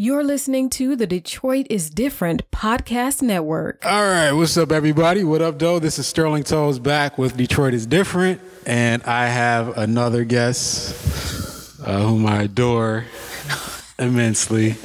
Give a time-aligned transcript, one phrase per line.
[0.00, 3.84] You're listening to the Detroit is Different podcast network.
[3.84, 5.24] All right, what's up, everybody?
[5.24, 5.80] What up, though?
[5.80, 11.98] This is Sterling Toles back with Detroit is Different, and I have another guest uh,
[11.98, 13.06] whom I adore
[13.98, 14.76] immensely,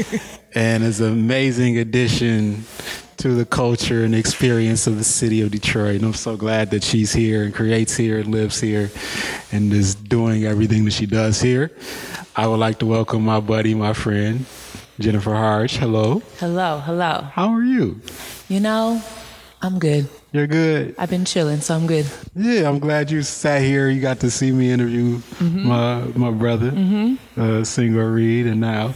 [0.54, 2.66] and is an amazing addition
[3.16, 5.96] to the culture and experience of the city of Detroit.
[5.96, 8.90] And I'm so glad that she's here and creates here and lives here
[9.50, 11.72] and is doing everything that she does here.
[12.38, 14.46] I would like to welcome my buddy, my friend,
[15.00, 15.76] Jennifer Harge.
[15.76, 16.22] Hello.
[16.38, 17.22] Hello, hello.
[17.32, 18.00] How are you?
[18.48, 19.02] You know,
[19.60, 20.08] I'm good.
[20.30, 20.94] You're good.
[20.98, 22.06] I've been chilling, so I'm good.
[22.36, 23.88] Yeah, I'm glad you sat here.
[23.88, 28.94] You got to see me interview my my brother, uh, Senghor Reid, and now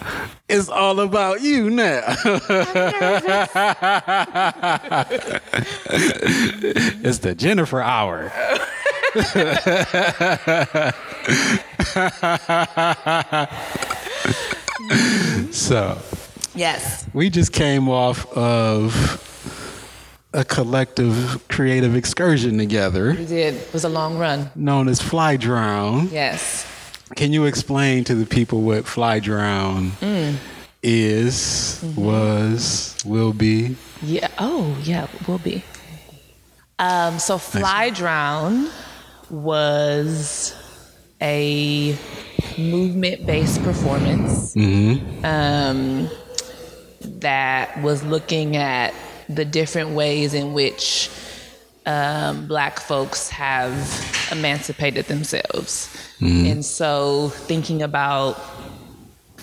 [0.49, 2.03] it's all about you now.
[7.03, 8.31] it's the Jennifer hour.
[15.51, 15.99] so
[16.55, 17.07] Yes.
[17.15, 19.19] we just came off of
[20.35, 23.55] a collective creative excursion together We did.
[23.55, 24.51] It was a long run.
[24.55, 26.09] known as Fly Drown.
[26.11, 26.67] Yes.
[27.17, 29.93] Can you explain to the people what Fly Drown
[30.83, 33.77] is, was, will be?
[34.03, 34.29] Yeah.
[34.39, 35.63] Oh, yeah, will be.
[36.79, 38.71] Um, so Fly Drown
[39.33, 40.55] was
[41.21, 41.97] a
[42.59, 44.55] movement-based performance
[45.25, 46.09] um,
[47.03, 48.93] that was looking at
[49.29, 51.09] the different ways in which
[51.87, 53.73] um, black folks have
[54.31, 55.89] emancipated themselves.
[56.47, 58.39] And so thinking about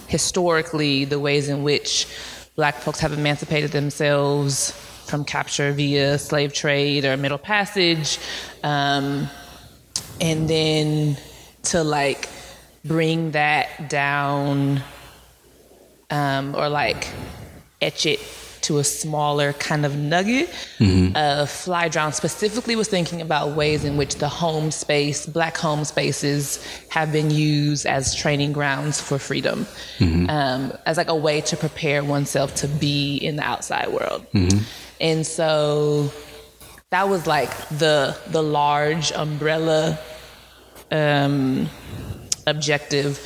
[0.07, 2.07] historically the ways in which
[2.55, 4.71] black folks have emancipated themselves
[5.05, 8.19] from capture via slave trade or middle passage
[8.63, 9.27] um,
[10.21, 11.17] and then
[11.63, 12.29] to like
[12.85, 14.81] bring that down
[16.09, 17.07] um, or like
[17.81, 18.19] etch it
[18.61, 20.49] to a smaller kind of nugget.
[21.15, 25.85] Uh, Fly Drown specifically was thinking about ways in which the home space, black home
[25.85, 26.59] spaces,
[26.89, 29.65] have been used as training grounds for freedom,
[30.29, 34.25] um, as like a way to prepare oneself to be in the outside world.
[34.99, 36.11] And so
[36.91, 39.99] that was like the the large umbrella
[40.91, 41.69] um,
[42.47, 43.19] objective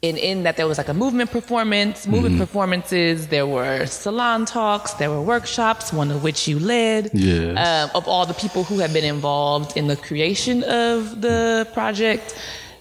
[0.00, 3.26] in in that there was like a movement performance, movement performances.
[3.26, 7.10] There were salon talks, there were workshops, one of which you led.
[7.12, 7.58] Yes.
[7.58, 12.34] Um, of all the people who have been involved in the creation of the project,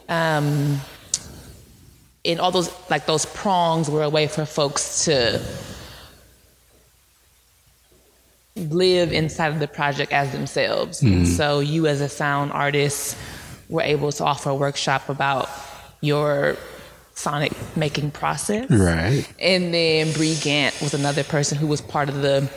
[0.07, 0.79] um,
[2.23, 5.41] and all those like those prongs were a way for folks to
[8.57, 11.01] live inside of the project as themselves.
[11.01, 13.17] And so you as a sound artist
[13.69, 15.49] were able to offer a workshop about
[16.01, 16.57] your
[17.13, 18.69] sonic making process.
[18.69, 19.27] Right.
[19.39, 22.49] And then Bree Gant was another person who was part of the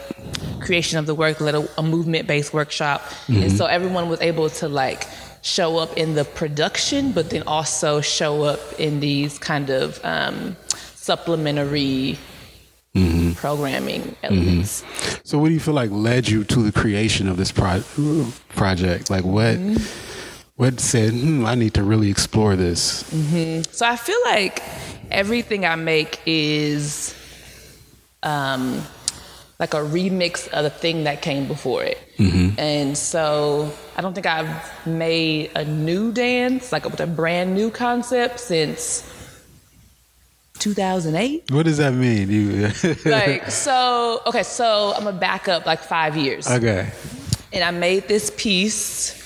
[0.60, 3.02] creation of the work, led a, a movement based workshop.
[3.28, 5.06] And so everyone was able to like
[5.42, 10.56] show up in the production, but then also show up in these kind of um,
[10.94, 12.18] supplementary
[12.94, 13.34] Mm-hmm.
[13.34, 14.82] programming elements.
[14.82, 15.20] Mm-hmm.
[15.22, 17.84] So, what do you feel like led you to the creation of this pro-
[18.48, 19.10] project?
[19.10, 19.76] Like, what mm-hmm.
[20.56, 23.04] what said, hmm, I need to really explore this?
[23.70, 24.60] So I feel like
[25.10, 27.14] everything I make is
[28.24, 28.82] um,
[29.60, 31.98] like a remix of the thing that came before it.
[32.58, 37.70] And so I don't think I've made a new dance, like with a brand new
[37.70, 39.19] concept since
[40.60, 41.50] 2008.
[41.50, 42.30] What does that mean?
[42.30, 42.70] You
[43.04, 46.48] like, so, okay, so I'm gonna back up like five years.
[46.48, 46.90] okay.
[47.52, 49.18] and I made this piece.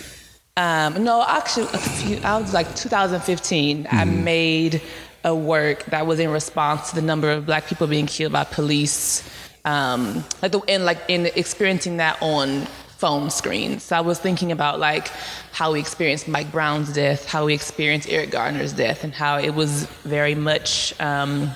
[0.56, 3.88] Um, no, actually, a few, I was like 2015.
[3.90, 4.80] I made
[5.24, 8.44] a work that was in response to the number of Black people being killed by
[8.44, 9.28] police,
[9.64, 12.66] um, like the, and like in experiencing that on
[13.04, 13.82] phone screens.
[13.82, 15.08] So I was thinking about like
[15.52, 19.54] how we experienced Mike Brown's death, how we experienced Eric Garner's death, and how it
[19.54, 20.98] was very much.
[21.00, 21.50] Um,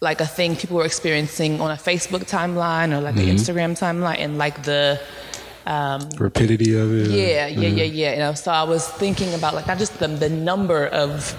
[0.00, 3.36] like a thing people were experiencing on a Facebook timeline or like an mm-hmm.
[3.36, 4.56] Instagram timeline, and like
[5.66, 7.10] um, the Rapidity of it.
[7.10, 7.78] yeah, yeah, mm-hmm.
[7.78, 8.12] yeah, yeah.
[8.14, 11.32] You know, so I was thinking about like not just the the number of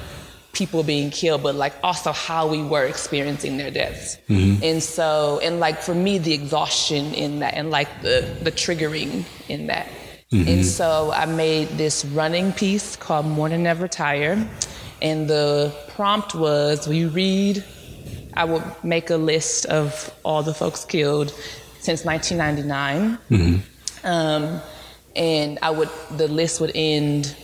[0.56, 4.18] people being killed, but like also how we were experiencing their deaths.
[4.30, 4.64] Mm-hmm.
[4.64, 9.26] And so, and like for me, the exhaustion in that, and like the the triggering
[9.50, 9.88] in that.
[10.32, 10.48] Mm-hmm.
[10.50, 14.48] And so I made this running piece called More Than Never Tire,
[15.02, 17.64] and the prompt was: Will you read?
[18.34, 21.30] I would make a list of all the folks killed
[21.80, 23.18] since 1999.
[23.30, 24.06] Mm-hmm.
[24.06, 24.62] Um,
[25.16, 27.36] and I would the list would end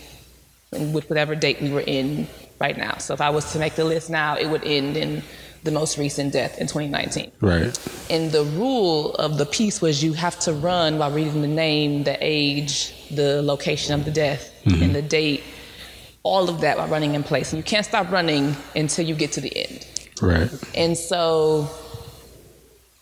[0.72, 2.28] with whatever date we were in
[2.62, 2.96] right now.
[3.00, 5.24] So if I was to make the list now, it would end in
[5.64, 7.32] the most recent death in 2019.
[7.42, 7.78] Right.
[8.10, 12.04] And the rule of the piece was you have to run while reading the name,
[12.04, 14.84] the age, the location of the death, mm-hmm.
[14.84, 15.44] and the date,
[16.24, 17.52] all of that while running in place.
[17.52, 19.88] And you can't stop running until you get to the end.
[20.22, 20.52] Right.
[20.76, 21.70] And so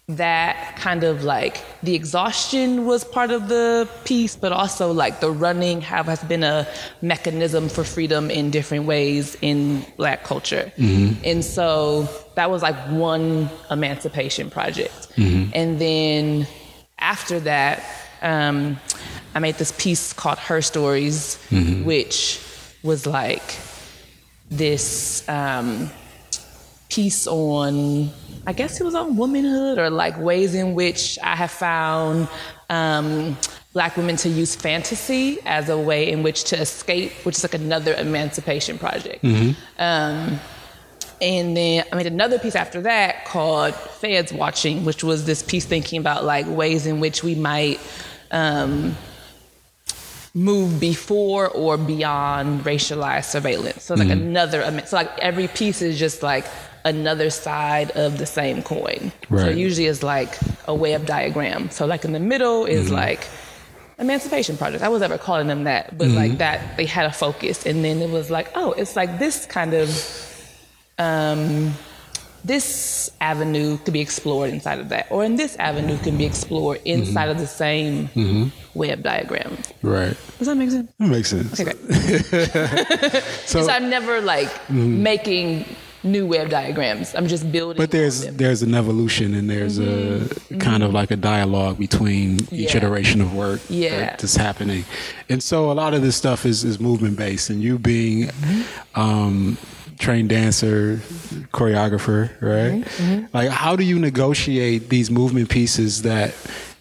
[0.09, 5.29] that kind of like the exhaustion was part of the piece, but also like the
[5.29, 6.67] running have has been a
[7.03, 10.71] mechanism for freedom in different ways in black culture.
[11.23, 15.09] And so that was like one emancipation project.
[15.53, 16.47] And then
[16.97, 17.83] after that,
[18.23, 18.77] um,
[19.35, 21.37] I made this piece called Her Stories,
[21.85, 22.41] which
[22.83, 23.57] was like
[24.49, 25.91] this um,
[26.89, 28.09] piece on,
[28.47, 32.27] I guess it was on womanhood or like ways in which I have found
[32.69, 33.37] um,
[33.73, 37.53] black women to use fantasy as a way in which to escape, which is like
[37.53, 39.23] another emancipation project.
[39.77, 40.39] Um,
[41.21, 45.65] and then I made another piece after that called Feds Watching, which was this piece
[45.65, 47.79] thinking about like ways in which we might
[48.31, 48.95] um,
[50.33, 53.83] move before or beyond racialized surveillance.
[53.83, 56.45] So like another, so like every piece is just like
[56.89, 59.11] another side of the same coin.
[59.29, 59.55] So Right.
[59.55, 60.37] usually it's like
[60.67, 61.69] a web diagram.
[61.69, 62.95] So like in the middle is mm-hmm.
[62.95, 63.27] like
[63.99, 64.83] Emancipation Project.
[64.83, 66.37] I was ever calling them that, but like mm-hmm.
[66.37, 69.73] that they had a focus, and then it was like, oh, it's like this kind
[69.73, 69.89] of
[70.97, 71.73] um,
[72.45, 76.79] this avenue could be explored inside of that, or in this avenue can be explored
[76.79, 77.01] mm-hmm.
[77.01, 79.57] inside of the same web diagram.
[79.81, 80.15] Right.
[80.37, 80.89] Does that make sense?
[80.97, 81.59] That makes sense.
[81.59, 83.23] Okay, great.
[83.45, 85.65] So, so I'm never like making
[86.03, 87.13] new web diagrams.
[87.15, 87.77] I'm just building.
[87.77, 90.57] but there's there's an evolution and there's a mm-hmm.
[90.59, 92.77] kind of like a dialogue between each Yeah.
[92.77, 94.15] iteration of work Yeah.
[94.17, 94.85] that's happening,
[95.27, 98.99] and so a lot of this stuff is is movement based, and you being mm-hmm.
[98.99, 99.57] um,
[99.99, 101.01] trained dancer,
[101.53, 102.83] choreographer, right?
[102.83, 103.25] Mm-hmm.
[103.33, 106.33] Like, how do you negotiate these movement pieces that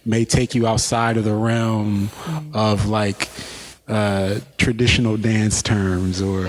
[0.05, 2.09] may take you outside of the realm
[2.53, 3.29] of like
[3.89, 6.45] uh, traditional dance terms or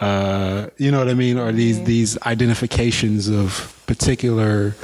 [0.00, 4.74] uh, you know what I mean, or these these identifications of particular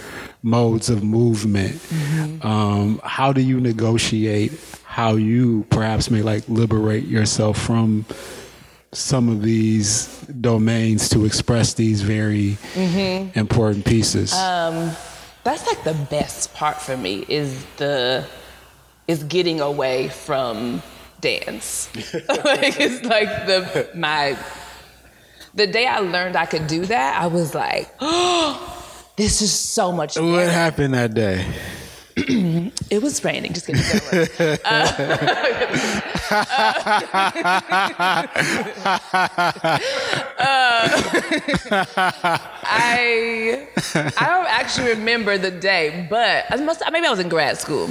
[0.42, 1.80] modes of movement.
[2.44, 4.52] Um, how do you negotiate
[4.84, 8.06] how you perhaps may like liberate yourself from
[8.92, 10.06] some of these
[10.40, 12.56] domains to express these very
[13.34, 14.32] important pieces?
[15.44, 18.26] that's like the best part for me is the
[19.06, 20.82] is getting away from
[21.20, 21.88] dance.
[22.14, 24.36] like it's like the my
[25.54, 29.92] the day I learned I could do that, I was like, oh, this is so
[29.92, 30.16] much.
[30.16, 30.50] what better.
[30.50, 31.44] happened that day?
[32.90, 33.52] It was raining.
[33.52, 33.82] Just kidding.
[33.82, 34.60] Don't.
[34.64, 34.88] Uh,
[42.64, 47.58] I I don't actually remember the day, but I must maybe I was in grad
[47.58, 47.90] school,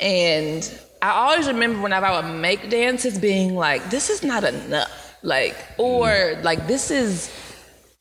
[0.00, 5.11] and I always remember whenever I would make dances, being like, "This is not enough,"
[5.22, 7.30] like, or like, "This is."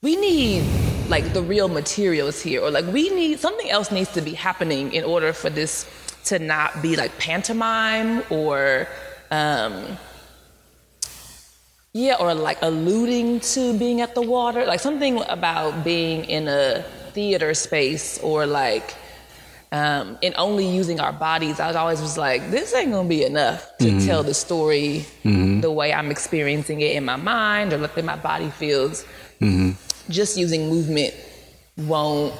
[0.03, 0.63] we need
[1.09, 4.91] like the real materials here or like we need something else needs to be happening
[4.93, 5.85] in order for this
[6.23, 8.87] to not be like pantomime or
[9.29, 9.85] um
[11.93, 16.81] yeah or like alluding to being at the water like something about being in a
[17.13, 18.95] theater space or like
[19.71, 23.23] um, and only using our bodies, I was always was like, this ain't gonna be
[23.23, 24.05] enough to mm-hmm.
[24.05, 25.61] tell the story mm-hmm.
[25.61, 29.03] the way I'm experiencing it in my mind or the way my body feels.
[29.39, 29.71] Mm-hmm.
[30.11, 31.13] Just using movement
[31.77, 32.33] won't,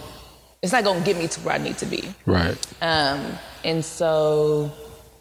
[0.61, 2.13] it's not gonna get me to where I need to be.
[2.25, 2.57] Right.
[2.81, 4.71] Um, and so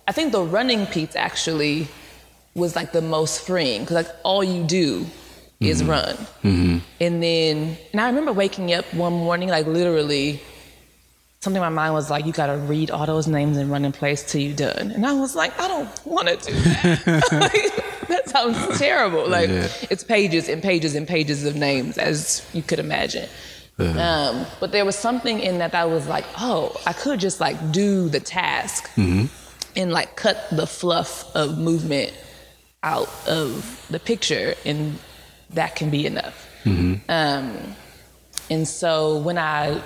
[0.09, 1.87] I think the running piece actually
[2.55, 5.07] was like the most freeing because like all you do
[5.61, 6.17] is run.
[6.99, 10.41] And then, and I remember waking up one morning, like literally,
[11.43, 13.93] something in my mind was like, you gotta read all those names and run in
[13.93, 14.91] place till you done.
[14.91, 17.87] And I was like, I don't wanna do that.
[18.11, 19.27] That sounds terrible.
[19.29, 19.69] Like, Yeah.
[19.89, 23.29] it's pages and pages and pages of names, as you could imagine.
[23.79, 27.57] Um, but there was something in that that was like, oh, I could just like
[27.73, 29.31] do the task and
[29.93, 32.13] like cut the fluff of movement
[32.83, 34.99] out of the picture, and
[35.51, 36.47] that can be enough.
[36.67, 37.57] Um,
[38.51, 39.81] and so when I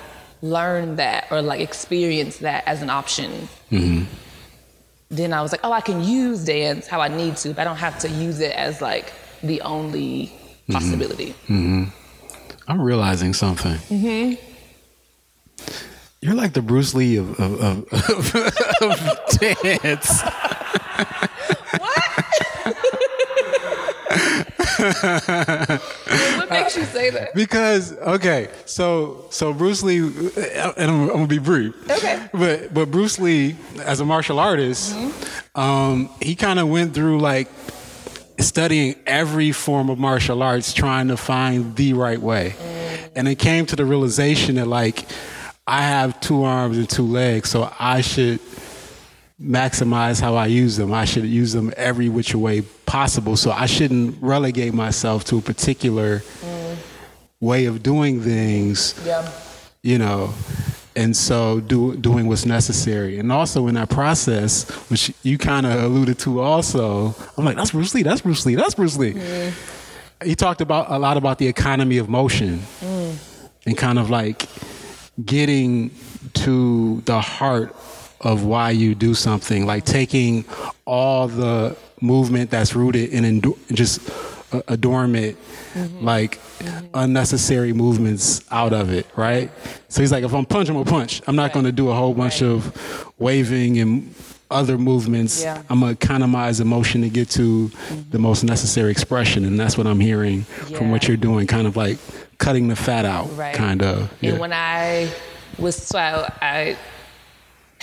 [0.44, 4.04] learned that or like experience that as an option, mm-hmm.
[5.08, 7.64] then I was like, oh, I can use dance how I need to, but I
[7.64, 10.72] don't have to use it as like the only mm-hmm.
[10.74, 11.30] possibility.
[11.48, 11.84] Mm-hmm.
[12.68, 13.76] I'm realizing something.
[13.88, 14.34] Mm-hmm.
[16.20, 18.34] You're like the Bruce Lee of, of, of, of,
[18.82, 20.22] of dance.
[26.38, 27.34] what makes you say that?
[27.34, 31.74] Because okay, so so Bruce Lee, and I'm, I'm gonna be brief.
[31.90, 32.28] Okay.
[32.32, 34.94] But but Bruce Lee, as a martial artist,
[35.54, 37.48] um, he kind of went through like
[38.38, 42.54] studying every form of martial arts, trying to find the right way,
[43.14, 45.06] and it came to the realization that like
[45.66, 48.40] I have two arms and two legs, so I should
[49.44, 50.92] maximize how I use them.
[50.92, 53.36] I should use them every which way possible.
[53.36, 56.76] So I shouldn't relegate myself to a particular mm.
[57.40, 59.28] way of doing things, Yeah.
[59.82, 60.34] you know.
[60.96, 63.18] And so do, doing what's necessary.
[63.18, 67.72] And also in that process, which you kind of alluded to also, I'm like, that's
[67.72, 69.14] Bruce Lee, that's Bruce Lee, that's Bruce Lee.
[69.14, 69.52] Mm.
[70.24, 73.16] He talked about a lot about the economy of motion mm.
[73.66, 74.48] and kind of like
[75.24, 75.90] getting
[76.34, 77.74] to the heart
[78.24, 80.44] of why you do something, like taking
[80.86, 84.00] all the movement that's rooted in endo- just
[84.52, 85.36] uh, adornment,
[86.00, 86.40] like
[86.94, 89.50] unnecessary movements out of it, right?
[89.88, 91.22] So he's like, if I'm punching, I'm punch.
[91.26, 94.14] I'm not gonna do a whole bunch of waving and
[94.50, 95.42] other movements.
[95.42, 95.62] Yeah.
[95.68, 97.70] I'm gonna economize emotion to get to
[98.10, 101.76] the most necessary expression, and that's what I'm hearing from what you're doing, kind of
[101.76, 101.98] like
[102.38, 103.54] cutting the fat out, Right.
[103.54, 104.12] kind of.
[104.22, 105.10] And when I
[105.58, 106.76] was so I, I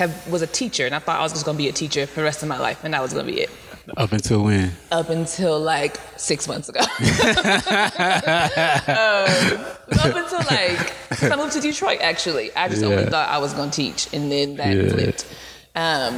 [0.01, 2.15] have was a teacher, and I thought I was just gonna be a teacher for
[2.21, 3.49] the rest of my life, and that was gonna be it.
[3.97, 4.71] Up until when?
[4.91, 6.81] Up until like six months ago.
[9.01, 9.65] Um,
[10.05, 11.99] up until like I moved to Detroit.
[12.01, 12.89] Actually, I just Yeah.
[12.89, 14.89] only thought I was gonna teach, and then that Yeah.
[14.93, 15.25] flipped.
[15.75, 16.13] Um,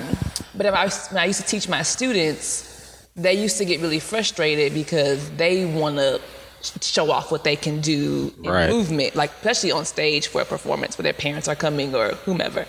[0.55, 2.69] but when I, when I used to teach my students,
[3.15, 6.19] they used to get really frustrated because they want to
[6.81, 8.69] show off what they can do in Right.
[8.69, 12.65] movement, like especially on stage for a performance where their parents are coming or whomever.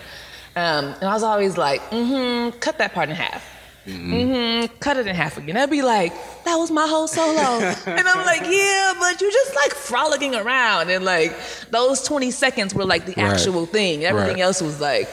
[0.57, 3.45] Um, and I was always like, mm-hmm, cut that part in half.
[3.87, 5.57] Mm-hmm, cut it in half again.
[5.59, 6.13] I'd be like,
[6.45, 7.59] that was my whole solo.
[7.87, 10.91] and I'm like, yeah, but you're just like frolicking around.
[10.91, 11.37] And like
[11.71, 13.33] those 20 seconds were like the Right.
[13.33, 14.05] actual thing.
[14.05, 14.41] Everything Right.
[14.43, 15.09] else was like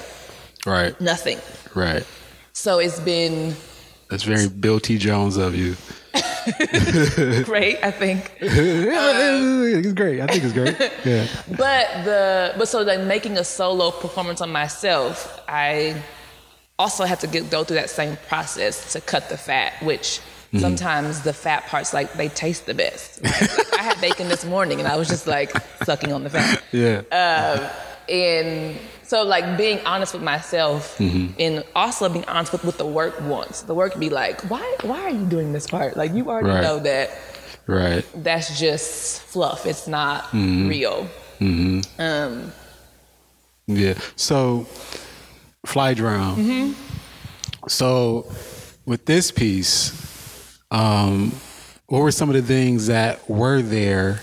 [0.65, 1.39] Right, nothing.
[1.75, 2.05] right.
[2.53, 3.55] So it's been
[4.09, 4.97] That's very Bill T.
[4.97, 5.75] Jones of you.
[7.45, 8.31] great, I think.
[8.41, 10.21] it's great.
[10.21, 10.91] I think it's great.
[11.05, 11.27] Yeah.
[11.57, 16.01] But the but so like making a solo performance on myself, I
[16.77, 20.19] also had to get, go through that same process to cut the fat, which
[20.59, 23.23] sometimes the fat parts like they taste the best.
[23.23, 25.51] Like, I had bacon this morning and I was just like
[25.83, 26.61] sucking on the fat.
[26.71, 27.01] Yeah.
[27.11, 27.69] Um,
[28.09, 28.77] and
[29.11, 33.63] so like being honest with myself and also being honest with what the work wants.
[33.63, 35.97] The work be like, why why are you doing this part?
[35.97, 36.63] Like you already Right.
[36.63, 37.09] know that
[37.67, 38.05] right.
[38.15, 39.65] that's just fluff.
[39.65, 41.09] It's not real.
[41.41, 42.53] Um,
[43.67, 43.95] Yeah.
[44.15, 44.65] So,
[45.65, 46.73] fly drown.
[47.67, 48.31] So,
[48.85, 51.33] with this piece, um,
[51.87, 54.21] what were some of the things that were there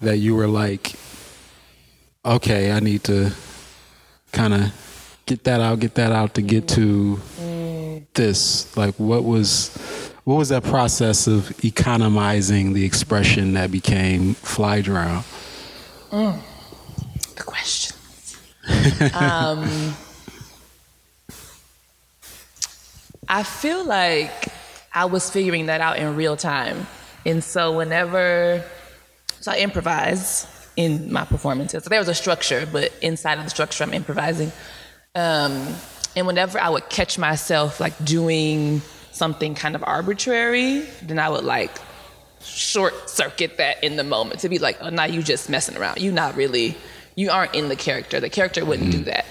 [0.00, 0.92] that you were like,
[2.26, 3.32] okay, I need to
[4.34, 7.20] kind of get that out, get that out to get to
[8.14, 8.76] this?
[8.76, 9.74] Like, what was
[10.24, 15.24] what was that process of economizing the expression that became fly drown?
[16.10, 17.96] the question.
[19.14, 19.94] um,
[23.28, 24.48] I feel like
[24.92, 26.86] I was figuring that out in real time.
[27.26, 28.64] And so whenever,
[29.40, 31.84] so I improvise in my performances.
[31.84, 34.52] So there was a structure, but inside of the structure, I'm improvising.
[35.14, 35.74] Um,
[36.16, 41.44] and whenever I would catch myself like doing something kind of arbitrary, then I would
[41.44, 41.70] like
[42.40, 46.00] short circuit that in the moment to be like, oh, now you just messing around.
[46.00, 46.76] You not really,
[47.14, 48.20] you aren't in the character.
[48.20, 49.26] The character wouldn't do that.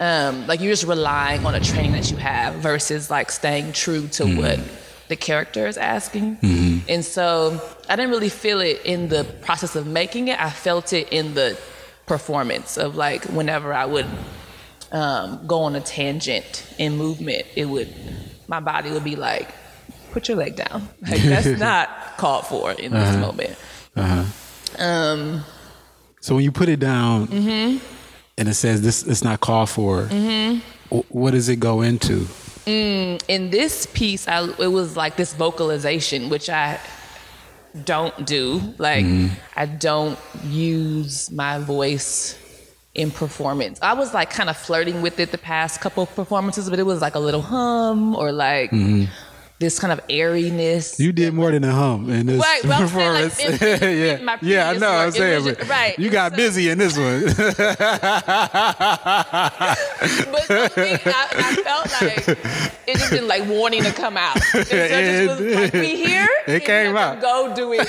[0.00, 4.06] Um, like you're just relying on a training that you have versus like staying true
[4.08, 4.60] to what
[5.08, 6.38] the character is asking.
[6.88, 10.40] And so I didn't really feel it in the process of making it.
[10.40, 11.58] I felt it in the
[12.06, 14.06] performance of like whenever I would
[14.92, 17.92] um, go on a tangent in movement, it would,
[18.46, 19.48] my body would be like,
[20.12, 20.88] put your leg down.
[21.08, 23.20] Like that's not called for in this uh-huh.
[23.20, 23.56] moment.
[23.96, 24.82] Uh-huh.
[24.82, 25.44] Um,
[26.20, 27.78] So when you put it down mm-hmm.
[28.36, 30.58] and it says this it's not called for, mm-hmm.
[30.94, 32.26] wh- what does it go into?
[32.66, 36.78] Mm, in this piece, I, it was like this vocalization, which I
[37.84, 38.60] don't do.
[38.78, 39.06] Like,
[39.56, 42.36] I don't use my voice
[42.94, 43.78] in performance.
[43.80, 47.00] I was like kind of flirting with it the past couple performances, but it was
[47.00, 48.72] like a little hum or like
[49.60, 51.00] this kind of airiness.
[51.00, 53.38] You did more than a hum in this Right, well, like, performance.
[53.40, 53.58] in- in-
[54.20, 54.88] yeah, yeah, I know.
[54.90, 57.24] I'm saying, but just- right, you got so- busy in this one.
[60.00, 62.28] But something, I, I felt like
[62.86, 64.36] it just been like wanting to come out.
[64.54, 66.28] And so it just was like, we here.
[66.46, 67.20] It came out.
[67.20, 67.80] Go do it.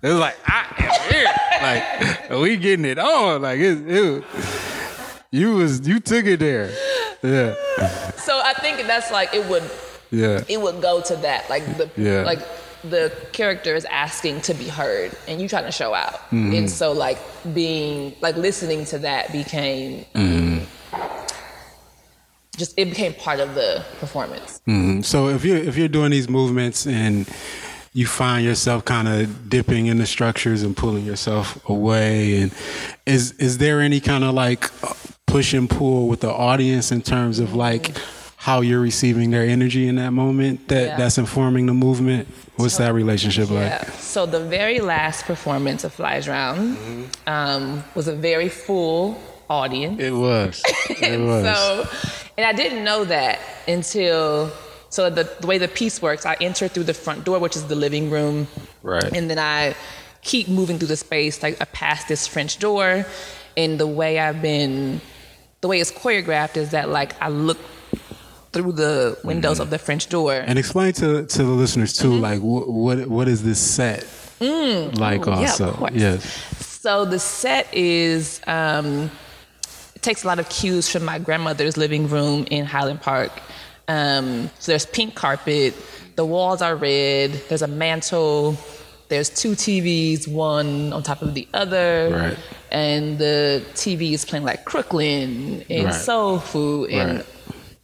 [0.00, 2.30] It was like I am here.
[2.30, 3.42] Like we getting it on.
[3.42, 4.24] Like it, it
[5.30, 6.70] you was you took it there.
[7.22, 7.54] Yeah,
[8.16, 9.68] So I think that's like it would
[10.10, 12.22] yeah, it would go to that like the Yeah.
[12.22, 12.40] like
[12.84, 16.54] the character is asking to be heard and you trying to show out Mm-hmm.
[16.54, 17.18] and so like
[17.52, 20.64] being like listening to that became Mm-hmm.
[22.56, 25.04] just it became part of the performance Mhm.
[25.04, 27.28] So if you if you're doing these movements and
[27.94, 32.52] you find yourself kind of dipping in the structures and pulling yourself away, and
[33.06, 34.70] is is there any kind of like
[35.28, 37.84] push and pull with the audience in terms of like
[38.36, 40.96] how you're receiving their energy in that moment that Yeah.
[40.96, 42.26] that's informing the movement?
[42.56, 43.70] What's that relationship like?
[43.70, 47.04] yeah so the very last performance of Fly Drown Mm-hmm.
[47.36, 49.20] um, was a very full
[49.50, 50.62] audience It was.
[51.12, 51.44] It was.
[51.44, 51.62] so
[52.36, 54.50] and i didn't know that until
[54.90, 57.64] so the, the way the piece works i enter through the front door which is
[57.66, 58.46] the living room
[58.82, 59.10] right.
[59.16, 59.74] and then I
[60.22, 63.06] keep moving through the space like I pass this French door,
[63.56, 65.00] and the way I've been,
[65.60, 67.58] the way it's choreographed is that like I look
[68.52, 70.32] through the windows of the French door.
[70.32, 74.06] and explain to to the listeners too, like what what what is this set
[74.40, 74.48] like?
[74.50, 74.98] Mm-hmm.
[74.98, 75.92] yeah, of also, course.
[75.94, 76.54] yes.
[76.80, 79.10] So the set is um,
[79.94, 83.32] it takes a lot of cues from my grandmother's living room in Highland Park.
[83.88, 85.74] Um, so there's pink carpet,
[86.18, 87.32] the walls are red.
[87.48, 88.56] There's a mantle.
[89.08, 92.10] There's two TVs, one on top of the other.
[92.12, 92.38] Right.
[92.70, 95.94] And the TV is playing like Crooklyn and Right.
[95.94, 97.26] Soul Food and Right.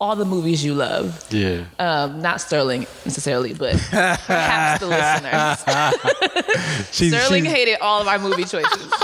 [0.00, 1.24] All the movies you love.
[1.32, 1.64] Yeah.
[1.78, 6.88] Um, not Sterling necessarily, but perhaps the listeners.
[6.92, 8.92] She's, Sterling she's- hated all of our movie choices.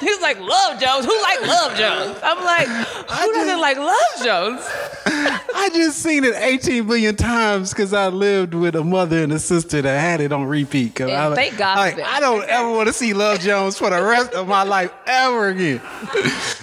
[0.00, 1.06] He's like, Love Jones.
[1.06, 2.18] Who like Love Jones?
[2.22, 4.60] I'm like, who doesn't like Love Jones?
[5.06, 9.38] I just seen it 18 million times because I lived with a mother and a
[9.38, 10.94] sister that had it on repeat.
[10.96, 12.00] 'Cause I, thank God like.
[12.00, 15.48] I don't ever want to see Love Jones for the rest of my life ever
[15.48, 15.80] again.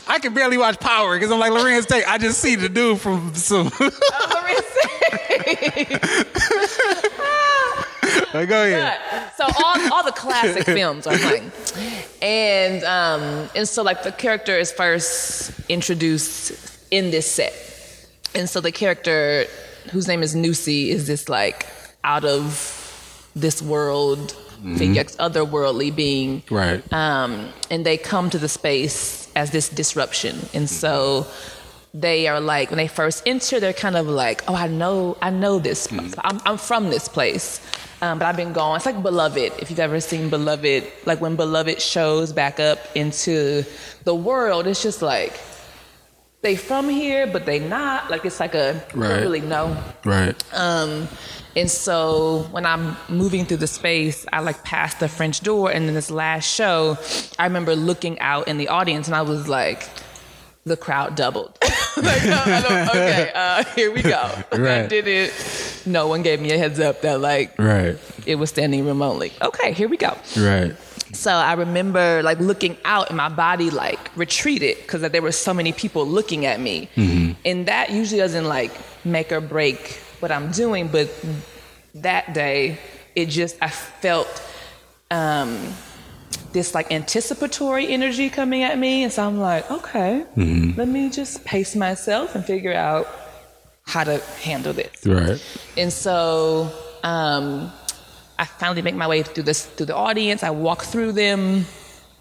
[0.07, 2.07] I can barely watch Power because I'm like Larenz Tate.
[2.07, 3.60] I just see the dude from some.
[3.65, 3.71] Like,
[8.49, 8.99] Go ahead.
[9.37, 11.51] so all, all the classic films are playing,
[12.21, 16.51] and um, and so like the character is first introduced
[16.91, 17.53] in this set,
[18.35, 19.45] and so the character
[19.91, 21.65] whose name is Nusi is this like
[22.03, 24.31] out of this world
[24.77, 26.81] figure, otherworldly being, Right.
[26.93, 31.25] um, and they come to the space as this disruption, and so
[31.93, 35.29] they are like when they first enter, they're kind of like, oh, I know, I
[35.29, 35.87] know this.
[35.87, 36.13] place.
[36.19, 37.59] I'm, I'm from this place,
[38.01, 38.77] um, but I've been gone.
[38.77, 39.53] It's like Beloved.
[39.59, 43.63] If you've ever seen Beloved, like when Beloved shows back up into
[44.05, 45.37] the world, it's just like
[46.41, 48.09] they from here, but they not.
[48.09, 49.09] Like it's like a Right.
[49.09, 49.77] don't really know.
[50.05, 50.35] Right.
[50.53, 51.07] Um,
[51.57, 55.87] and so when I'm moving through the space, I like pass the French door, and
[55.87, 56.97] then this last show,
[57.37, 59.89] I remember looking out in the audience, and I was like,
[60.65, 61.57] the crowd doubled.
[61.61, 64.31] like, oh, I don't- okay, uh, here we go.
[64.51, 65.33] I did it.
[65.85, 67.97] No one gave me a heads up that like right.
[68.25, 69.33] it was standing remotely.
[69.41, 70.15] Okay, here we go.
[70.37, 70.75] Right.
[71.13, 75.53] So I remember like looking out and my body like retreated because there were so
[75.53, 76.89] many people looking at me.
[77.43, 78.71] And that usually doesn't like
[79.03, 81.09] make or break what I'm doing, but
[81.95, 82.77] that day
[83.15, 84.41] it just I felt
[85.09, 85.73] um,
[86.51, 90.25] this like anticipatory energy coming at me, and so I'm like, okay,
[90.75, 93.07] let me just pace myself and figure out
[93.83, 95.05] how to handle this.
[95.05, 95.41] Right.
[95.77, 96.71] And so
[97.03, 97.71] um,
[98.37, 100.43] I finally make my way through this through the audience.
[100.43, 101.65] I walk through them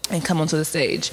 [0.09, 1.11] and come onto the stage.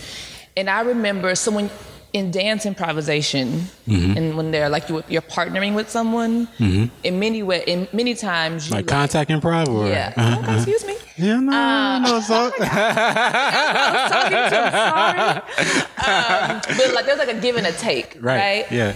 [0.57, 1.71] And I remember someone
[2.13, 7.63] in dance improvisation, and when they're like you, you're partnering with someone, in many way,
[7.67, 10.13] in many times, you Like contact improv or yeah.
[10.17, 10.97] Uh, Oh, excuse me.
[11.19, 15.85] yeah, no, Uh, no, so, talking to sorry.
[16.09, 18.65] Um, but like there's like a give and a take, right.
[18.65, 18.73] right?
[18.73, 18.95] Yeah.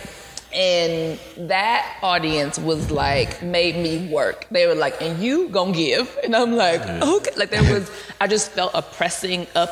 [0.54, 4.46] And that audience was like, made me work.
[4.50, 6.16] They were like, and you gonna give?
[6.24, 7.30] And I'm like, okay.
[7.36, 9.70] Like there was, I just felt a pressing up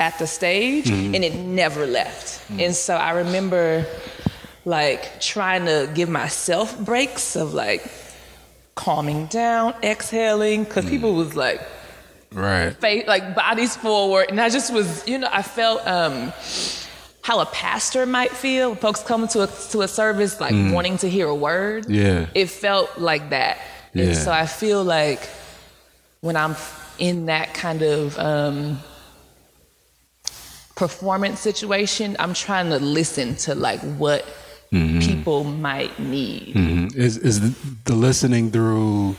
[0.00, 2.42] at the stage and it never left.
[2.50, 3.86] And so I remember
[4.64, 7.90] like trying to give myself breaks of like
[8.74, 11.60] calming down, exhaling, because people was like,
[12.32, 12.74] Right.
[12.76, 16.32] face like bodies forward and i just was you know i felt um
[17.22, 18.74] how a pastor might feel.
[18.74, 21.88] Folks come to a to a service like wanting to hear a word.
[21.88, 22.26] Yeah.
[22.34, 23.58] It felt like that.
[23.94, 24.06] Yeah.
[24.06, 25.20] And so I feel like
[26.20, 26.54] when I'm
[26.98, 28.78] in that kind of um,
[30.76, 34.24] performance situation, I'm trying to listen to like what
[34.70, 36.54] people might need.
[36.54, 36.96] Mhm.
[36.96, 39.14] Is is the, the listening through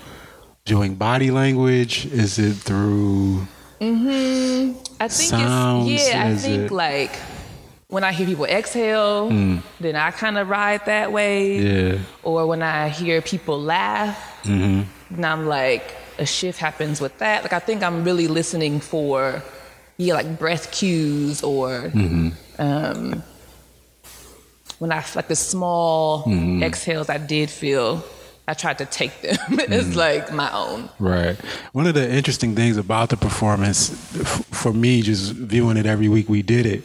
[0.65, 2.05] doing body language?
[2.11, 3.47] Is it through
[3.79, 6.25] I think Sounds, it's yeah.
[6.27, 7.11] I think it- like
[7.87, 9.29] when I hear people exhale,
[9.79, 11.57] then I kind of ride that way.
[11.59, 11.97] yeah?
[12.23, 14.81] Or when I hear people laugh, Mm-hmm.
[15.15, 15.83] then I'm like
[16.19, 17.43] a shift happens with that.
[17.43, 19.41] Like I think I'm really listening for
[19.97, 22.29] yeah, like breath cues or Mm-hmm.
[22.62, 23.23] um,
[24.79, 26.63] when I like the small Mm-hmm.
[26.63, 28.03] exhales I did feel.
[28.47, 29.38] I tried to take them
[29.71, 29.97] as Mm-hmm.
[29.97, 30.89] like my own.
[30.99, 31.36] Right.
[31.73, 36.10] One of the interesting things about the performance, f- for me, just viewing it every
[36.10, 36.84] week we did it,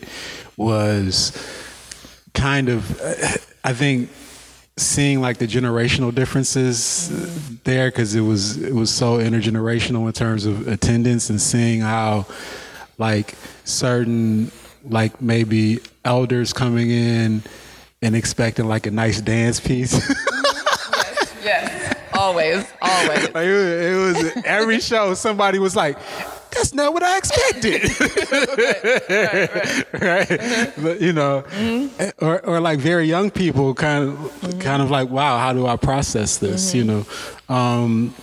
[0.56, 1.32] was
[2.32, 3.14] kind of, uh,
[3.64, 4.08] I think,
[4.78, 10.46] seeing like the generational differences there because it was it was so intergenerational in terms
[10.46, 12.24] of attendance and seeing how
[13.00, 13.34] like
[13.64, 14.52] certain
[14.88, 17.42] like maybe elders coming in
[18.00, 20.00] and expecting like a nice dance piece
[21.42, 23.34] Yes, always, always.
[23.34, 25.14] Like it, was, it was every show.
[25.14, 25.98] Somebody was like,
[26.50, 27.82] "That's not what I expected."
[30.00, 32.00] right, But you know, mm-hmm.
[32.00, 35.66] eh, or or like very young people, kind of, kind of like, "Wow, how do
[35.66, 37.48] I process this?" You mm-hmm.
[37.48, 37.54] know.
[37.54, 38.14] Um,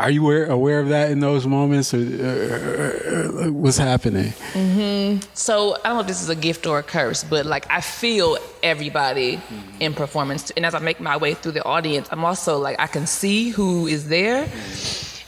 [0.00, 4.32] are you aware, aware of that in those moments, or, or- or what's happening?
[4.52, 5.20] Mm-hmm.
[5.34, 7.80] So I don't know if this is a gift or a curse, but like I
[7.80, 9.80] feel everybody mm-hmm.
[9.80, 12.86] in performance, and as I make my way through the audience, I'm also like I
[12.86, 14.48] can see who is there,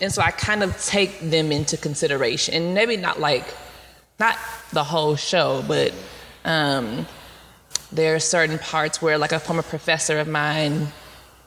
[0.01, 3.47] and so I kind of take them into consideration, and maybe not like
[4.19, 4.37] not
[4.73, 5.93] the whole show, but
[6.45, 7.07] um,
[7.93, 10.89] there are certain parts where like a former professor of mine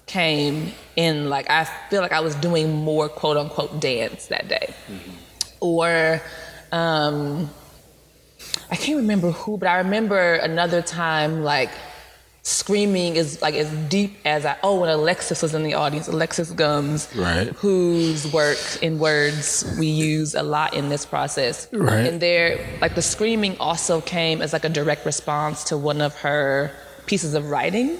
[0.05, 4.73] came in like I feel like I was doing more quote unquote dance that day.
[5.59, 6.21] Or
[6.71, 7.49] um
[8.69, 11.69] I can't remember who, but I remember another time like
[12.43, 16.51] screaming is like as deep as I oh when Alexis was in the audience, Alexis
[16.51, 17.47] Gumbs, Right.
[17.47, 21.67] whose work in words we use a lot in this process.
[21.73, 22.05] Right.
[22.05, 26.15] And there like the screaming also came as like a direct response to one of
[26.19, 26.71] her
[27.07, 27.97] pieces of writing.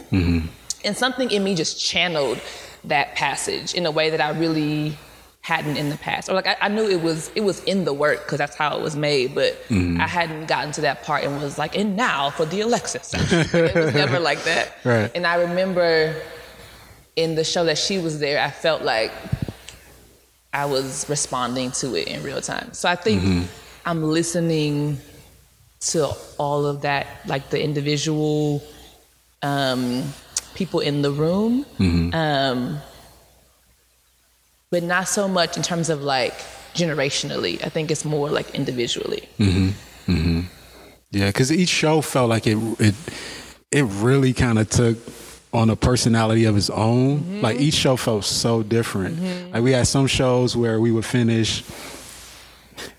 [0.86, 2.40] And something in me just channeled
[2.86, 4.98] that passage in a way that I really
[5.42, 6.30] hadn't in the past.
[6.30, 8.78] Or like I, I knew it was it was in the work because that's how
[8.78, 12.32] it was made, but I hadn't gotten to that part and was like, and now
[12.32, 13.14] for the Alexis.
[13.14, 14.78] Like, it was never like that.
[14.84, 15.12] Right.
[15.14, 16.16] And I remember
[17.16, 19.12] in the show that she was there, I felt like
[20.52, 22.74] I was responding to it in real time.
[22.74, 23.48] So I think
[23.86, 24.98] I'm listening
[25.92, 28.64] to all of that, like the individual
[29.42, 30.04] um,
[30.56, 32.16] people in the room, mm-hmm.
[32.16, 32.80] um,
[34.72, 36.34] but not so much in terms of like
[36.74, 37.64] generationally.
[37.64, 39.30] I think it's more like individually.
[39.40, 40.12] Mm-hmm.
[40.12, 40.42] Mm-hmm.
[41.12, 42.96] Yeah, because each show felt like it it
[43.72, 44.98] it really kind of took
[45.54, 47.42] on a personality of its own.
[47.42, 49.54] Like each show felt so different.
[49.54, 51.64] Like we had some shows where we would finish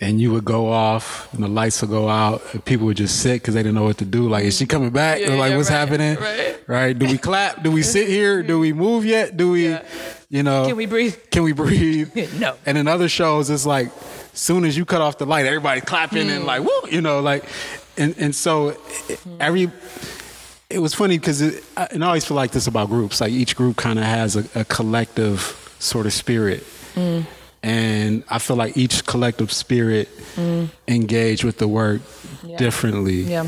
[0.01, 3.21] and you would go off and the lights would go out and people would just
[3.21, 4.29] sit because they didn't know what to do.
[4.29, 4.71] Like, is she mm-hmm.
[4.71, 5.21] coming back?
[5.21, 6.17] Yeah, or like, yeah, what's right, happening?
[6.17, 6.69] right.
[6.69, 6.99] Right?
[6.99, 7.63] Do we clap?
[7.63, 8.43] Do we sit here?
[8.43, 8.81] Do we mm-hmm.
[8.81, 9.37] move yet?
[9.37, 9.85] Do we, Yeah.
[10.29, 10.67] you know?
[10.67, 11.17] Can we breathe?
[11.31, 12.17] Can we breathe?
[12.39, 12.57] No.
[12.67, 13.89] And in other shows, it's like,
[14.33, 16.47] as soon as you cut off the light, everybody clapping and mm.
[16.47, 17.45] like, woo, you know, like,
[17.97, 18.69] and and so
[19.09, 19.71] it- every.
[20.69, 23.21] It was funny because it, and I always feel like this about groups.
[23.21, 27.25] Like each group kind of has a, a collective sort of spirit, mm.
[27.67, 30.09] And I feel like each collective spirit
[30.87, 32.01] engage with the work
[32.45, 32.57] Yeah.
[32.59, 33.23] differently.
[33.23, 33.47] Yeah.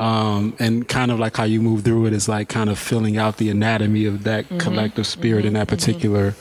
[0.00, 3.16] Um, and kind of like how you move through it is like kind of filling
[3.18, 4.58] out the anatomy of that Mm-hmm.
[4.58, 6.34] collective spirit in that particular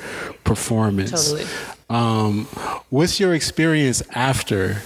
[0.44, 1.12] performance.
[1.32, 1.46] Totally.
[1.90, 2.46] Um,
[2.90, 4.82] what's your experience after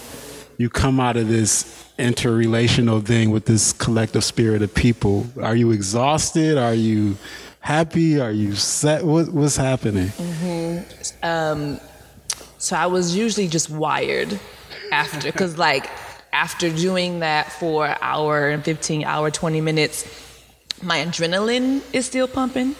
[0.57, 1.65] you come out of this
[1.99, 5.27] interrelational thing with this collective spirit of people?
[5.41, 6.57] Are you exhausted?
[6.57, 7.15] Are you
[7.59, 8.19] happy?
[8.19, 9.03] Are you set?
[9.05, 10.11] What, what's happening?
[12.63, 14.39] So I was usually just wired
[14.89, 15.89] after, because like
[16.31, 20.05] after doing that for an hour and 15, hour, 20 minutes,
[20.81, 22.75] my adrenaline is still pumping.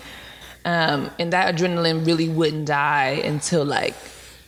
[0.64, 3.94] Um, and that adrenaline really wouldn't die until like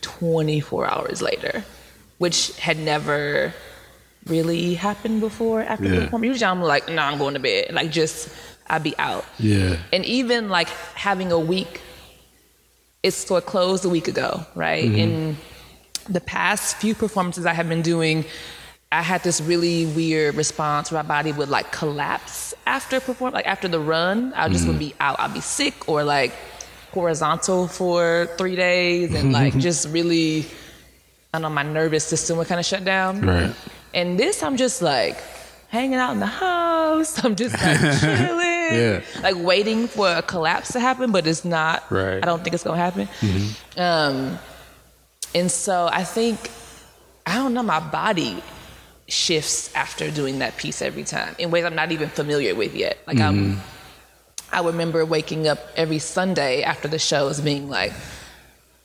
[0.00, 1.62] 24 hours later,
[2.16, 3.52] which had never
[4.26, 6.04] really happened before after the Yeah.
[6.04, 6.28] performance.
[6.30, 7.72] Usually I'm like, nah, I'm going to bed.
[7.72, 8.30] Like just,
[8.68, 9.26] I'd be out.
[9.38, 9.76] Yeah.
[9.92, 11.82] And even like having a week,
[13.06, 14.84] it's it closed a week ago, right?
[14.84, 14.98] Mm-hmm.
[14.98, 15.36] In
[16.08, 18.24] the past few performances I have been doing,
[18.90, 23.46] I had this really weird response where my body would like collapse after perform, like
[23.46, 24.32] after the run.
[24.34, 24.90] I just would mm-hmm.
[24.90, 25.20] be out.
[25.20, 26.32] I'd be sick or like
[26.92, 29.60] horizontal for three days and like mm-hmm.
[29.60, 30.46] just really,
[31.32, 33.20] I don't know, my nervous system would kind of shut down.
[33.20, 33.54] Right.
[33.94, 35.16] And this, I'm just like
[35.68, 37.24] hanging out in the house.
[37.24, 38.52] I'm just like chilling.
[38.74, 39.00] Yeah.
[39.22, 41.84] Like waiting for a collapse to happen, but it's not.
[41.90, 42.16] Right.
[42.22, 43.08] I don't think it's gonna happen.
[43.76, 44.38] Um,
[45.34, 46.50] and so I think,
[47.26, 48.42] I don't know, my body
[49.08, 52.98] shifts after doing that piece every time in ways I'm not even familiar with yet.
[53.06, 53.60] Like I'm,
[54.52, 57.92] I remember waking up every Sunday after the shows being like,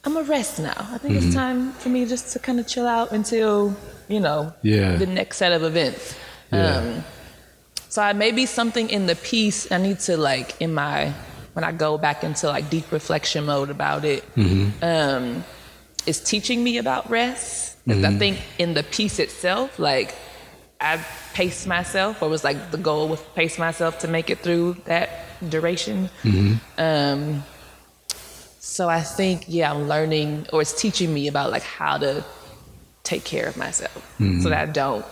[0.04, 0.74] I'm a rest now.
[0.92, 3.76] I think it's time for me just to kind of chill out until,
[4.08, 4.96] you know, Yeah.
[4.96, 6.16] the next set of events.
[6.52, 6.78] Yeah.
[6.78, 7.04] Um,
[7.92, 10.98] so I maybe something in the piece I need to like in my
[11.56, 14.22] when I go back into like deep reflection mode about it,
[14.92, 15.44] um,
[16.12, 17.76] is teaching me about rest.
[17.88, 20.10] 'Cause I think in the piece itself, like
[20.80, 20.94] I
[21.38, 25.08] paced myself, or was like the goal was pace myself to make it through that
[25.54, 25.98] duration.
[26.88, 27.22] Um,
[28.74, 32.24] so I think yeah, I'm learning, or it's teaching me about like how to
[33.04, 34.00] take care of myself,
[34.44, 35.06] so that I don't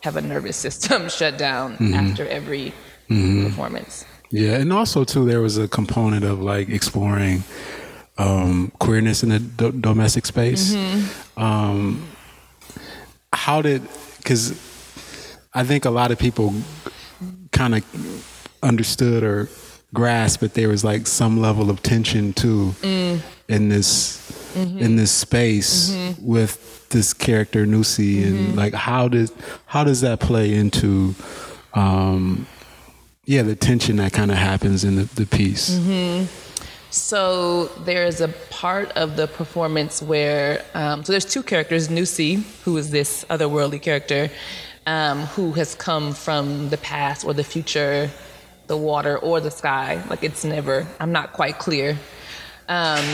[0.00, 2.72] have a nervous system shut down after every
[3.08, 4.04] performance.
[4.30, 7.44] Yeah, and also too, there was a component of like exploring
[8.18, 10.74] um, queerness in the do- domestic space.
[11.36, 12.06] Um,
[13.32, 13.82] how did?
[14.18, 14.52] Because
[15.54, 16.52] I think a lot of people
[17.52, 19.48] kind of understood or
[19.94, 22.74] grasped that there was like some level of tension too
[23.48, 24.18] in this
[24.56, 29.30] in this space with this character Nusi, and like how did
[29.66, 31.14] how does that play into
[31.74, 32.46] um,
[33.28, 35.78] yeah, the tension that kind of happens in the, the piece.
[36.90, 42.78] So there's a part of the performance where um, so there's two characters, Nusi, who
[42.78, 44.30] is this otherworldly character,
[44.86, 48.10] um, who has come from the past or the future,
[48.66, 50.02] the water or the sky.
[50.08, 50.86] Like it's never.
[50.98, 51.98] I'm not quite clear.
[52.66, 53.04] Um,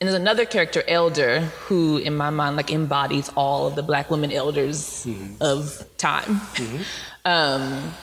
[0.00, 4.10] and there's another character, Elder, who in my mind like embodies all of the black
[4.10, 5.06] women elders
[5.40, 6.40] of time.
[7.26, 7.94] Um,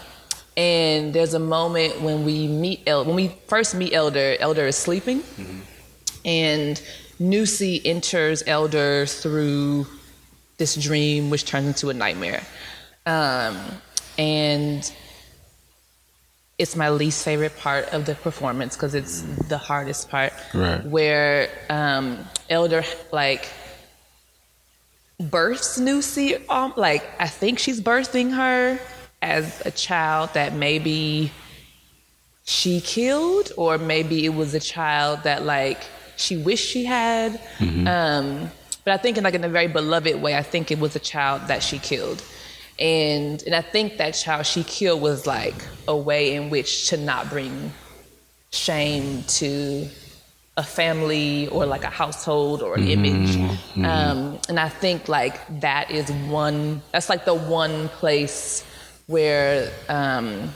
[0.57, 4.35] and there's a moment when we meet El- when we first meet Elder.
[4.39, 5.21] Elder is sleeping,
[6.25, 6.81] and
[7.19, 9.85] Nusi enters Elder through
[10.57, 12.41] this dream, which turns into a nightmare.
[13.05, 13.59] Um,
[14.17, 14.91] and
[16.57, 20.33] it's my least favorite part of the performance because it's the hardest part.
[20.53, 20.83] Right.
[20.85, 23.47] Where um, Elder like
[25.19, 26.47] births Nusi.
[26.49, 28.79] Um, like I think she's birthing her
[29.21, 31.31] as a child that maybe
[32.43, 35.81] she killed, or maybe it was a child that like
[36.17, 37.39] she wished she had.
[37.87, 38.51] Um,
[38.83, 40.99] but I think in like in a very beloved way, I think it was a
[40.99, 42.23] child that she killed.
[42.81, 45.55] And and I think that child she killed was like
[45.87, 47.71] a way in which to not bring
[48.51, 49.87] shame to
[50.57, 53.37] a family or like a household or an image.
[53.77, 58.65] Um, and I think like that is one, that's like the one place
[59.07, 60.53] where um,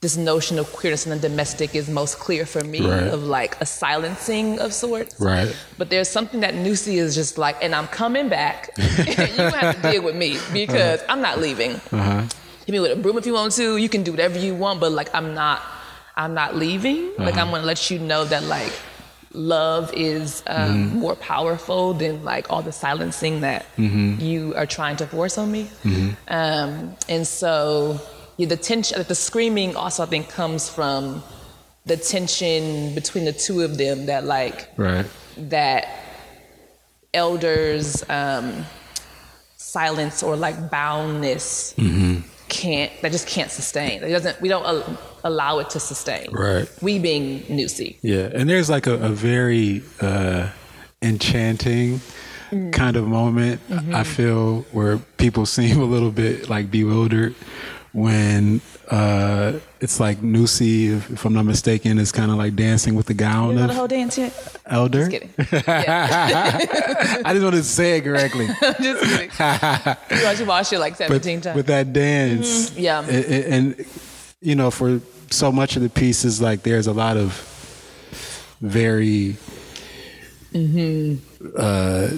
[0.00, 3.02] this notion of queerness in the domestic is most clear for me Right.
[3.08, 5.20] of like a silencing of sorts.
[5.20, 5.54] Right.
[5.76, 8.70] But there's something that Nusi is just like, and I'm coming back.
[8.78, 11.72] you have to deal with me because I'm not leaving.
[11.92, 12.22] Uh-huh.
[12.64, 13.76] Hit me with a broom if you want to.
[13.76, 15.60] You can do whatever you want, but like I'm not,
[16.16, 17.12] I'm not leaving.
[17.18, 18.72] Like I'm gonna let you know that like
[19.34, 25.06] love is um, more powerful than like all the silencing that you are trying to
[25.06, 25.64] force on me.
[25.82, 26.10] Hmm.
[26.28, 28.00] Um, and so
[28.40, 31.22] yeah, the tension, like the screaming, also I think comes from
[31.90, 34.06] the tension between the two of them.
[34.06, 34.56] That like
[34.88, 35.06] Right.
[35.56, 35.82] that
[37.12, 38.64] elders um,
[39.56, 41.74] silence or like boundness
[42.48, 46.68] can't that just can't sustain it doesn't we don't al- allow it to sustain Right.
[46.82, 50.48] we being Nusi Yeah, and there's like a, a very uh,
[51.02, 52.00] enchanting
[52.72, 53.60] kind of moment.
[53.92, 57.34] I feel where people seem a little bit like bewildered
[57.92, 62.94] when uh, it's like Nusi, if, if I'm not mistaken, is kind of like dancing
[62.94, 64.32] with the gown you know the whole dance yet
[64.66, 65.08] Elder.
[65.08, 65.30] just kidding
[65.66, 66.58] yeah.
[67.24, 68.46] I just wanted to say it correctly.
[68.80, 69.30] just kidding
[70.18, 72.80] you watch, you watched it like but 17 times with that dance, Mm-hmm.
[72.80, 73.04] Yeah.
[73.08, 73.84] a- a- and,
[74.40, 75.00] you know, for
[75.30, 77.32] so much of the pieces, like there's a lot of
[78.60, 79.36] very
[80.52, 81.46] Mm-hmm.
[81.56, 82.08] uh,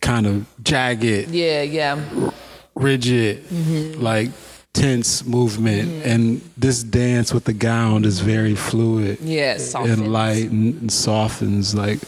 [0.00, 2.00] kind of jagged, yeah yeah
[2.74, 4.00] rigid, Mm-hmm.
[4.02, 4.30] like
[4.72, 9.18] tense movement, and this dance with the gown is very fluid.
[9.20, 11.74] Yeah, and light and, and softens.
[11.74, 12.02] Like,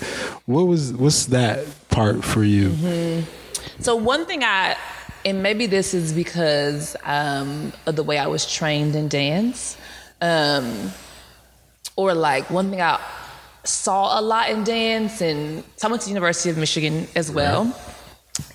[0.47, 2.71] what was what's that part for you?
[2.71, 3.83] Mm-hmm.
[3.83, 4.77] So one thing I
[5.25, 9.77] and maybe this is because um, of the way I was trained in dance,
[10.21, 10.93] um,
[11.97, 13.01] or like one thing I
[13.65, 17.31] saw a lot in dance, and so I went to the University of Michigan as
[17.31, 17.75] well,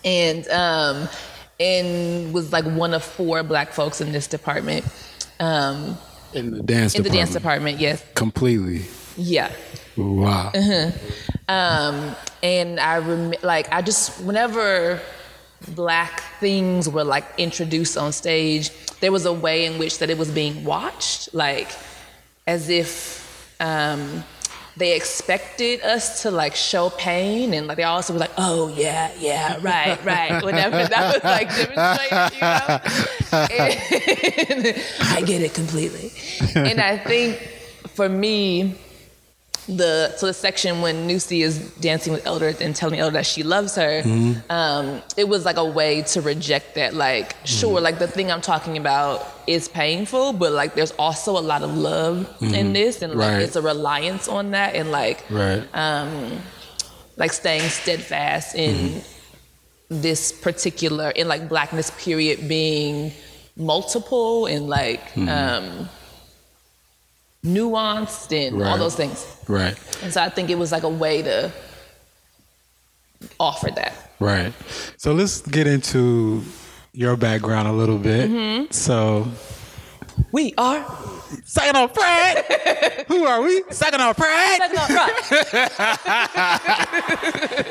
[0.06, 1.10] and um,
[1.60, 4.86] and was like one of four black folks in this department.
[5.40, 5.98] Um,
[6.34, 8.86] In the dance in the dance department, yes, Completely.
[9.18, 9.52] yeah.
[9.98, 10.52] Wow.
[11.50, 15.02] Um, and I rem- like I just whenever
[15.76, 18.70] black things were like introduced on stage,
[19.02, 21.70] there was a way in which that it was being watched, like
[22.48, 24.24] as if um,
[24.80, 29.12] they expected us to like show pain, and like they also were like, "Oh yeah,
[29.20, 32.80] yeah, right, right," whenever that was like demonstrated, you know.
[35.18, 36.12] I get it completely,
[36.56, 37.40] and I think
[37.90, 38.76] for me
[39.78, 43.44] the so the section when Nusi is dancing with Elder and telling Elder that she
[43.44, 44.02] loves her,
[44.50, 46.94] um, it was like a way to reject that.
[46.96, 51.46] Like, sure, like the thing I'm talking about is painful, but like there's also a
[51.52, 53.42] lot of love in this, and like Right.
[53.44, 55.64] it's a reliance on that, and like Right.
[55.74, 56.42] um,
[57.18, 59.02] like staying steadfast in
[59.90, 63.12] this particular in like blackness period being
[63.58, 65.90] multiple and like um,
[67.44, 69.26] nuanced and all those things.
[69.48, 69.78] right.
[70.04, 71.52] And so I think it was like a way to
[73.40, 73.94] offer that.
[74.20, 74.54] Right.
[74.98, 76.44] So let's get into
[76.94, 78.30] your background a little bit.
[78.30, 78.72] Mm-hmm.
[78.72, 79.28] So,
[80.32, 80.86] We are
[81.46, 82.44] second on pride.
[83.08, 83.64] Who are we?
[83.70, 84.58] Second on pride.
[84.60, 84.90] second on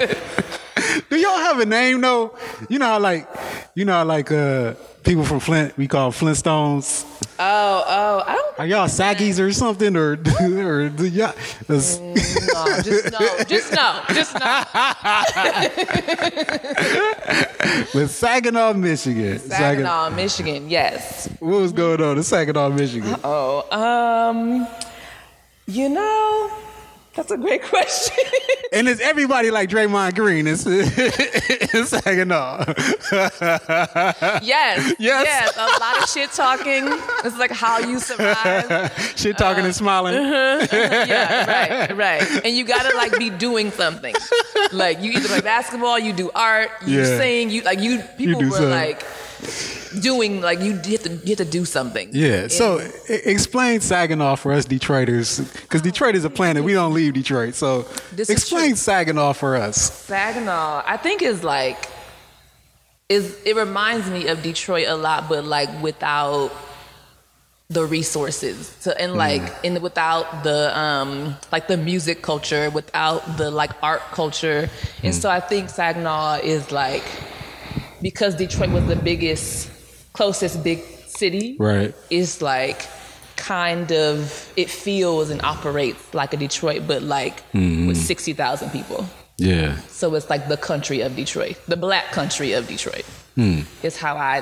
[0.08, 0.18] right.
[1.10, 2.36] Do y'all have a name though?
[2.68, 3.28] You know, how like,
[3.74, 4.74] you know, how like uh,
[5.04, 7.04] people from Flint, we call Flintstones.
[7.40, 11.32] Oh, oh, I don't Are y'all saggies or something, or or do y'all?
[11.68, 12.14] is- know.
[12.82, 13.44] Just no.
[13.46, 14.02] Just no.
[14.08, 14.64] Just no.
[17.94, 19.38] with Saginaw, Michigan.
[19.38, 20.68] Saginaw, Michigan.
[20.68, 21.28] Yes.
[21.38, 23.14] What was going on in Saginaw, Michigan?
[23.22, 24.66] Oh, um,
[25.66, 26.50] you know,
[27.18, 28.16] that's a great question.
[28.70, 30.46] And it's everybody like Draymond Green.
[30.46, 32.64] It's, it's Saginaw.
[34.42, 34.42] yes.
[34.42, 34.94] Yes.
[34.98, 35.56] Yes.
[35.56, 36.84] A lot of shit talking.
[37.24, 38.92] It's like how you survive.
[39.16, 40.16] Shit talking and uh, smiling.
[40.16, 41.04] Uh-huh, uh-huh.
[41.08, 42.44] yeah, right, right.
[42.44, 44.14] And you gotta like be doing something.
[44.70, 47.16] Like you either play basketball, you do art, you Yeah.
[47.18, 48.70] sing, you like you people do were something.
[48.70, 49.02] like
[50.00, 52.10] doing like you have to you have to do something.
[52.12, 52.48] Yeah.
[52.48, 56.64] So explain Saginaw for us Detroiters, because Detroit is a planet.
[56.64, 57.54] We don't leave Detroit.
[57.54, 58.76] So This explain.
[58.76, 60.04] Saginaw for us.
[60.04, 61.88] Saginaw, I think is like
[63.08, 66.52] is it reminds me of Detroit a lot, but like without
[67.70, 73.50] the resources to and like and without the um like the music culture without the
[73.50, 74.70] like art culture
[75.02, 77.04] and so i think saginaw is like
[78.00, 79.70] because detroit was the biggest
[80.18, 80.80] closest big
[81.20, 81.94] city Right.
[82.10, 82.80] is like
[83.36, 84.16] kind of
[84.62, 87.36] it feels and operates like a detroit but like
[87.88, 89.00] with 60000 people
[89.38, 89.76] Yeah.
[89.98, 93.06] so it's like the country of Detroit, the black country of Detroit.
[93.36, 93.60] Hmm.
[93.88, 94.36] Is how I,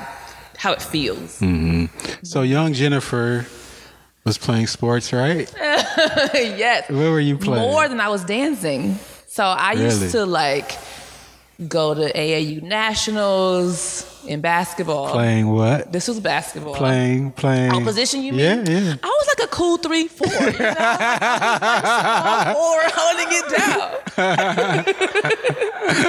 [0.63, 1.29] how it feels.
[2.23, 3.45] So young Jennifer
[4.25, 5.45] was playing sports, right?
[6.65, 7.61] yes, Where were you playing?
[7.71, 8.97] more than I was dancing.
[9.27, 9.83] So I Really?
[9.85, 10.69] used to like
[11.67, 15.09] go to AAU nationals in basketball.
[15.11, 15.91] Playing what?
[15.91, 16.75] This was basketball.
[16.75, 17.71] Playing, playing.
[17.71, 18.65] Opposition, you Yeah, mean?
[18.65, 18.79] yeah.
[18.79, 18.95] yeah.
[19.03, 20.75] I was like a cool three, four, you know?
[20.79, 24.97] I was like four holding it down.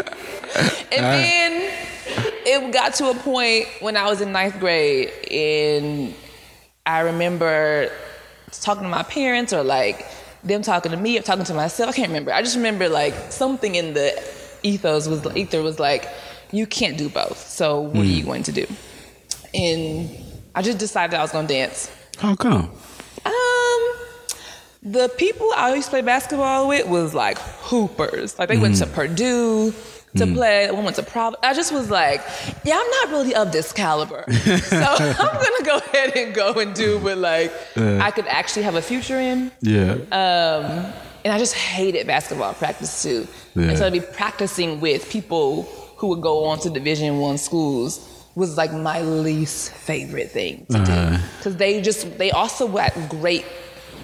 [0.93, 1.71] and then
[2.47, 6.15] it got to a point when I was in ninth grade, and
[6.87, 7.91] I remember
[8.51, 10.07] talking to my parents or like
[10.43, 11.91] them talking to me or talking to myself.
[11.91, 12.33] I can't remember.
[12.33, 14.13] I just remember like something in the
[14.63, 16.09] ethos was ether was like,
[16.53, 17.39] you can't do both.
[17.39, 18.67] So what are you going to do?
[19.55, 20.11] And
[20.55, 21.91] I just decided I was gonna dance.
[22.19, 22.71] How come?
[23.25, 23.81] Um,
[24.83, 28.39] the people I used to play basketball with was like hoopers.
[28.39, 29.73] Like they went to Purdue
[30.17, 30.71] to play.
[30.71, 31.35] One went to Prov.
[31.43, 32.23] I just was like,
[32.65, 34.25] yeah, I'm not really of this caliber.
[34.33, 38.75] so I'm gonna go ahead and go and do what like I could actually have
[38.75, 39.53] a future in.
[39.61, 39.93] Yeah.
[40.13, 40.93] Um,
[41.25, 43.27] and I just hated basketball practice too.
[43.55, 43.69] Yeah.
[43.69, 47.93] And so to be practicing with people who would go on to Division One schools
[48.35, 51.11] was like my least favorite thing to Uh-huh.
[51.17, 53.45] do because they just they also had great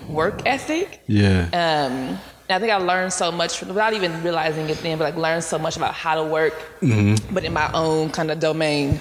[0.08, 1.00] work ethic.
[1.06, 1.46] yeah.
[1.52, 5.16] Um, and I think I learned so much without even realizing it then, but like
[5.16, 7.32] learned so much about how to work, Mm-hmm.
[7.34, 8.98] but in my own kind of domain.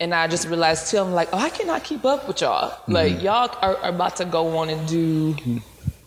[0.00, 2.70] And I just realized too, I'm like, oh, I cannot keep up with y'all.
[2.70, 2.92] Mm-hmm.
[2.92, 5.34] Like y'all are, are about to go on and do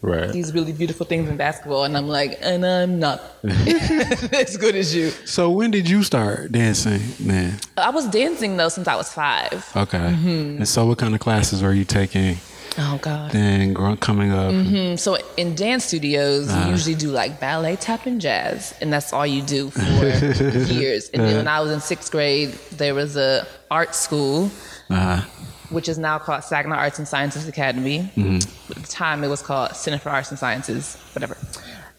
[0.02, 0.32] Right.
[0.32, 4.94] these really beautiful things in basketball, and I'm like, and I'm not as good as
[4.96, 5.10] you.
[5.26, 7.60] So when did you start dancing, man?
[7.78, 9.70] I was dancing though since I was five.
[9.76, 9.98] Okay.
[9.98, 10.58] Mm-hmm.
[10.58, 12.38] And so what kind of classes were you taking
[12.80, 13.32] Oh God.
[13.32, 14.54] then coming up?
[14.54, 16.66] Mm, So in dance studios, Uh-huh.
[16.66, 19.82] you usually do like ballet, tap, and jazz, and that's all you do for
[20.74, 21.10] years.
[21.10, 24.52] And then when I was in sixth grade, there was a art school,
[24.92, 25.22] Uh-huh.
[25.70, 28.10] Which is now called Saginaw Arts and Sciences Academy.
[28.16, 28.72] Mm-hmm.
[28.72, 31.38] At the time, it was called Center for Arts and Sciences, whatever.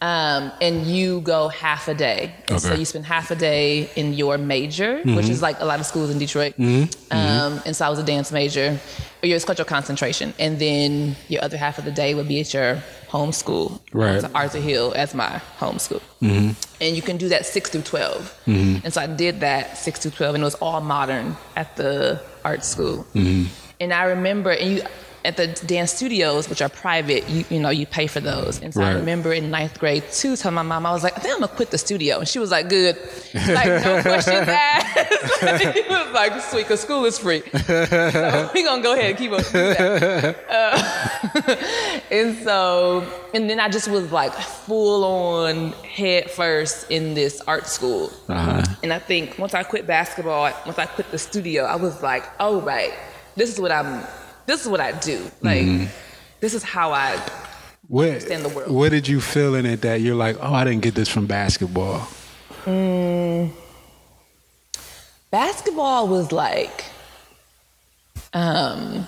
[0.00, 2.32] Um, and you go half a day.
[2.48, 5.80] And So you spend half a day in your major, which is like a lot
[5.80, 6.54] of schools in Detroit.
[6.58, 8.78] Um, and so I was a dance major.
[9.20, 10.32] Or your, called concentration.
[10.38, 12.76] And then your other half of the day would be at your
[13.08, 13.82] home school.
[13.92, 14.20] Right.
[14.20, 16.00] So Arthur Hill as my home school.
[16.80, 18.42] And you can do that 6 through 12.
[18.46, 22.22] And so I did that 6 through 12, and it was all modern at the
[22.48, 23.06] art school.
[23.14, 23.52] Mm-hmm.
[23.80, 24.82] And I remember, and you,
[25.24, 28.62] at the dance studios, which are private, you, you know, you pay for those.
[28.62, 31.20] And so I remember in ninth grade too, telling my mom, I was like, I
[31.20, 32.18] think I'm gonna quit the studio.
[32.18, 32.96] And she was like, good.
[33.34, 35.38] Like, no questions asked.
[35.62, 37.42] she was like, sweet, because school is free.
[37.68, 40.36] So we gonna go ahead and keep on doing that.
[40.48, 41.56] Uh,
[42.10, 47.66] and so, and then I just was like full on head first in this art
[47.66, 48.12] school.
[48.28, 48.62] Uh-huh.
[48.82, 52.24] And I think once I quit basketball, once I quit the studio, I was like,
[52.40, 52.92] oh right,
[53.36, 54.04] this is what I'm
[54.48, 55.30] this is what I do.
[55.42, 55.88] Like
[56.40, 57.16] this is how I
[57.86, 58.70] What, Understand the world.
[58.70, 61.26] what did you feel in it that you're like, oh, I didn't get this from
[61.26, 62.08] basketball?
[65.30, 66.84] basketball was like
[68.34, 69.06] um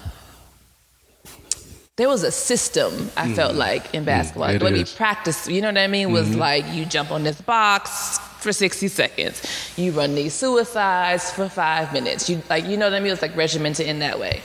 [1.97, 4.49] there was a system I felt like in basketball.
[4.49, 4.55] Mm.
[4.55, 4.80] it the way we.
[4.84, 4.97] Mm-hmm.
[4.97, 8.88] practiced, you know what I mean, was like you jump on this box for 60
[8.88, 9.43] seconds.
[9.76, 12.30] You run these suicides for five minutes.
[12.30, 13.09] You like you know what I mean?
[13.09, 14.43] It was like regimented in that way.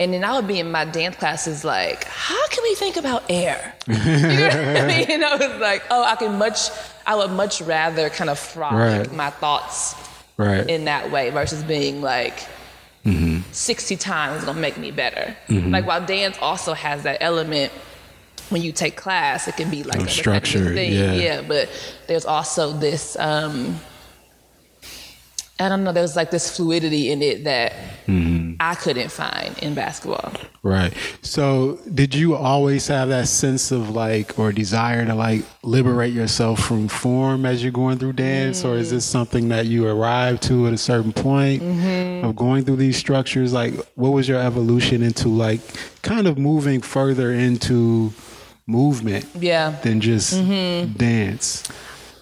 [0.00, 3.22] And then I would be in my dance classes like, how can we think about
[3.28, 3.74] air?
[3.86, 4.00] you know
[4.48, 5.10] what I mean?
[5.10, 6.70] And I was like, oh, I can much
[7.06, 9.12] I would much rather kind of frolic Right.
[9.12, 9.94] my thoughts
[10.36, 10.68] Right.
[10.68, 12.38] in that way versus being like
[13.04, 13.42] Mm-hmm.
[13.52, 15.36] 60 times is gonna make me better.
[15.50, 17.70] Like while dance also has that element
[18.48, 20.16] when you take class, it can be like Of a repetitive
[20.48, 20.92] structure, thing.
[21.20, 21.42] yeah.
[21.42, 21.68] but
[22.08, 23.78] there's also this um
[25.60, 27.72] I don't know, there's like this fluidity in it that
[28.06, 28.33] Mm-hmm.
[28.60, 30.32] I couldn't find in basketball.
[30.62, 30.92] Right.
[31.22, 36.60] So, did you always have that sense of like, or desire to like liberate yourself
[36.60, 38.92] from form as you're going through dance, or is mm.
[38.92, 42.26] this something that you arrived to at a certain point mm-hmm.
[42.26, 43.52] of going through these structures?
[43.52, 45.60] Like, what was your evolution into like
[46.02, 48.12] kind of moving further into
[48.66, 49.70] movement Yeah.
[49.82, 50.92] than just mm-hmm.
[50.94, 51.64] dance?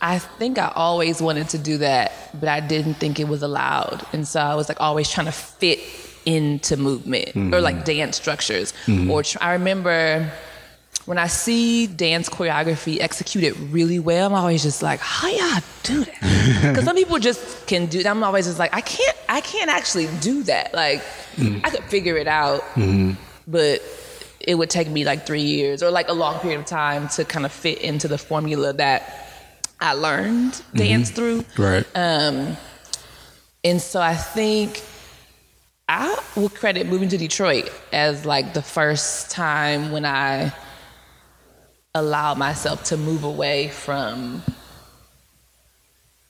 [0.00, 4.04] I think I always wanted to do that, but I didn't think it was allowed.
[4.12, 5.78] And so I was like always trying to fit
[6.24, 7.64] into movement or mm-hmm.
[7.64, 8.72] like dance structures.
[8.86, 9.10] Mm-hmm.
[9.10, 10.30] Or tr- I remember
[11.04, 16.04] when I see dance choreography executed really well, I'm always just like, how y'all do
[16.04, 16.62] that?
[16.62, 18.02] Because some people just can do.
[18.02, 18.10] that.
[18.10, 20.74] I'm always just like, I can't, I can't actually do that.
[20.74, 21.02] Like,
[21.36, 21.60] mm.
[21.64, 23.12] I could figure it out, mm-hmm.
[23.46, 23.82] but
[24.40, 27.24] it would take me like three years or like a long period of time to
[27.24, 29.28] kind of fit into the formula that
[29.80, 31.44] I learned dance through.
[31.56, 31.86] Right.
[31.94, 32.56] Um,
[33.64, 34.82] and so I think
[35.92, 40.50] I will credit moving to Detroit as like the first time when I
[41.94, 44.42] allowed myself to move away from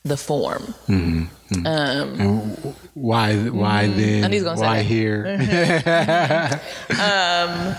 [0.03, 0.63] the form.
[0.89, 1.65] Mm-hmm.
[1.65, 3.37] Um, and w- why?
[3.37, 4.01] Why mm-hmm.
[4.01, 4.25] then?
[4.25, 4.85] And he's gonna say why that.
[4.85, 6.61] here?
[6.99, 7.77] Um,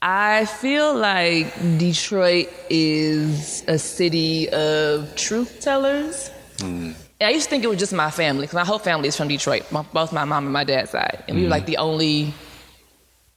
[0.00, 6.30] I feel like Detroit is a city of truth tellers.
[6.56, 6.94] Mm.
[7.22, 9.16] And I used to think it was just my family, because my whole family is
[9.16, 11.22] from Detroit, my, both my mom and my dad's side.
[11.28, 12.34] And we were like the only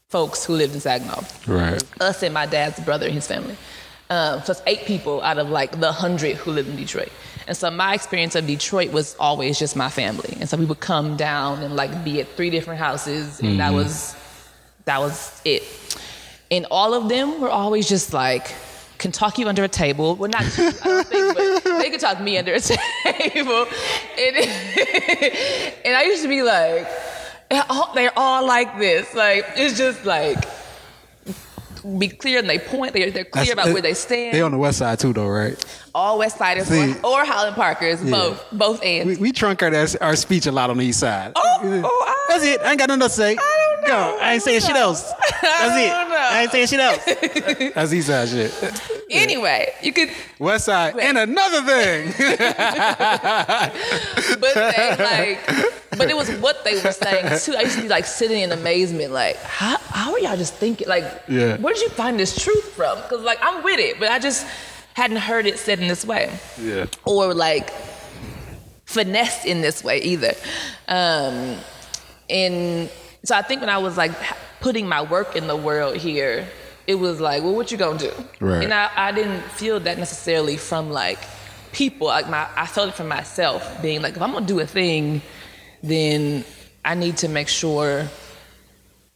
[0.10, 1.22] folks who lived in Saginaw.
[1.46, 1.84] right.
[2.02, 3.56] Us and my dad's brother and his family.
[4.10, 7.12] Um, so it's eight people out of like the hundred who live in Detroit.
[7.48, 10.36] And so my experience of Detroit was always just my family.
[10.40, 13.72] And so we would come down and like be at three different houses, and that
[13.72, 14.16] was
[14.86, 15.62] that was it.
[16.50, 18.52] And all of them were always just like,
[19.06, 20.16] can talk you under a table.
[20.16, 23.68] Well, not you, I don't think, but they could talk me under a table.
[24.18, 24.36] And,
[25.86, 26.88] and I used to be like,
[27.94, 29.14] they're all like this.
[29.14, 30.44] Like, it's just like,
[32.00, 34.34] be clear and they point, they're, they're clear That's- about where they stand.
[34.34, 35.64] They're on the west side too, though, right?
[35.96, 36.92] All West Siders See.
[37.04, 39.18] or, or Highland Parkers, both, both ends.
[39.18, 39.32] We, we
[39.74, 41.32] our, our speech a lot on the east side.
[41.36, 42.60] Oh, oh, I- That's it.
[42.62, 43.32] I ain't got nothing to say.
[43.32, 43.88] I don't know.
[43.88, 44.18] Go.
[44.22, 45.10] I ain't saying shit else.
[45.42, 45.88] That's it.
[45.90, 46.18] don't know.
[46.20, 47.06] I ain't saying shit else.
[47.76, 48.82] That's east side shit.
[49.10, 52.14] Anyway, you could West Side and another thing.
[54.40, 55.40] but they like
[55.98, 57.56] but it was what they were saying too.
[57.56, 60.88] I used to be like sitting in amazement, like, how how are y'all just thinking?
[60.90, 61.56] Like, Yeah.
[61.58, 62.98] where did you find this truth from?
[63.04, 64.46] Because like I'm with it, but I just
[64.96, 66.32] hadn't heard it said in this way.
[66.60, 66.86] yeah.
[67.04, 67.70] or like
[68.86, 70.34] finessed in this way either.
[70.88, 71.58] Um,
[72.30, 72.90] and
[73.24, 74.12] so I think when I was like
[74.62, 76.48] putting my work in the world here,
[76.88, 78.14] it was like, well, what you gonna do?
[78.40, 78.64] Right.
[78.64, 81.20] And I, I didn't feel that necessarily from like
[81.74, 82.08] people.
[82.08, 85.22] Like my, I felt it from myself, being like, if I'm gonna do a thing,
[85.84, 86.46] then
[86.86, 88.08] I need to make sure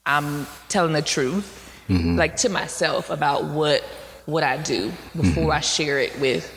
[0.05, 3.83] I'm telling the truth, like to myself about what
[4.29, 6.51] what I do before I share it with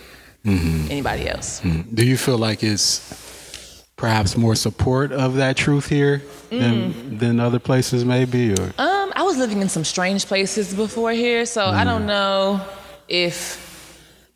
[0.45, 1.61] anybody else.
[1.95, 7.61] Do you feel like it's perhaps more support of that truth here than than other
[7.61, 11.85] places maybe or Um, I was living in some strange places before here, so I
[11.85, 12.61] don't know
[13.09, 13.59] if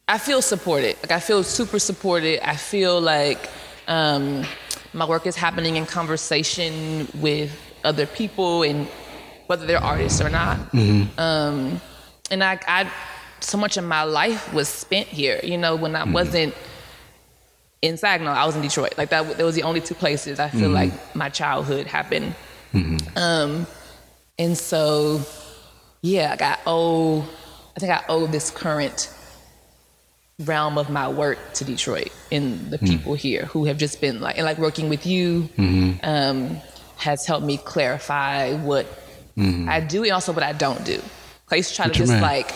[0.09, 0.97] I feel supported.
[1.03, 2.39] Like I feel super supported.
[2.49, 3.51] I feel like
[3.89, 4.45] um,
[4.93, 7.51] my work is happening in conversation with
[7.85, 8.87] other people, and
[9.49, 10.59] whether they're artists or not.
[11.19, 11.81] Um,
[12.31, 12.91] and I, I,
[13.41, 15.41] so much of my life was spent here.
[15.43, 16.13] You know, when I mm-hmm.
[16.13, 16.55] wasn't
[17.83, 18.95] in Saginaw, I was in Detroit.
[18.97, 20.75] Like that, that was the only two places I feel mm-hmm.
[20.75, 22.35] like my childhood happened.
[22.73, 23.19] Mm-hmm.
[23.19, 23.67] Um,
[24.39, 25.21] and so,
[26.03, 27.23] yeah, like I owe,
[27.77, 29.13] I think I owe this current
[30.41, 34.37] realm of my work to Detroit and the people here who have just been like,
[34.37, 35.49] and like working with you
[36.03, 36.59] um,
[36.97, 38.87] has helped me clarify what
[39.39, 41.01] I do and also what I don't do.
[41.51, 42.23] I used to try What to just mean?
[42.23, 42.53] like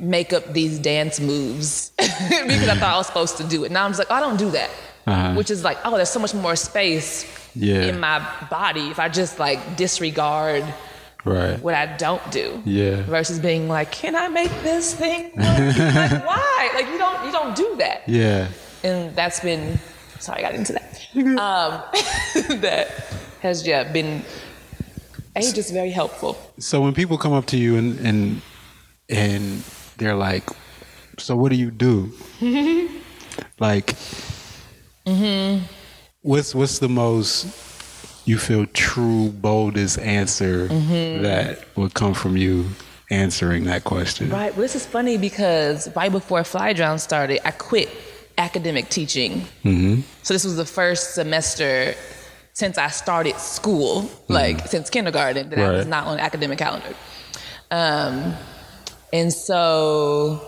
[0.00, 3.70] make up these dance moves because I thought I was supposed to do it.
[3.72, 4.70] Now I'm just like, oh, I don't do that.
[5.06, 5.34] Uh-huh.
[5.34, 7.24] Which is like, oh, there's so much more space
[7.54, 7.82] Yeah.
[7.82, 8.20] in my
[8.50, 10.64] body if I just like disregard
[11.24, 12.62] right what I don't do.
[12.64, 13.02] Yeah.
[13.02, 15.32] Versus being like, can I make this thing?
[15.36, 16.70] like, why?
[16.74, 18.02] Like you don't you don't do that.
[18.08, 18.48] yeah
[18.84, 19.78] And that's been
[20.20, 20.84] sorry, I got into that.
[21.14, 21.82] Um,
[22.60, 22.86] that
[23.40, 24.22] has yeah been
[25.34, 26.36] a just very helpful.
[26.58, 28.42] so when people come up to you and and
[29.08, 29.64] and
[29.98, 30.48] they're like
[31.18, 32.12] so what do you do
[33.58, 33.94] like
[36.22, 37.46] what's what's the most
[38.26, 42.66] you feel true boldest answer that would come from you
[43.10, 44.52] answering that question Right.
[44.52, 47.88] Well, this is funny because right before Fly Drown started, I quit
[48.36, 49.46] academic teaching.
[49.64, 50.02] Mm-hmm.
[50.22, 51.94] So this was the first semester
[52.52, 56.94] since I started school, like since kindergarten, that I was not on the academic calendar.
[57.70, 58.34] Um,
[59.12, 60.40] and so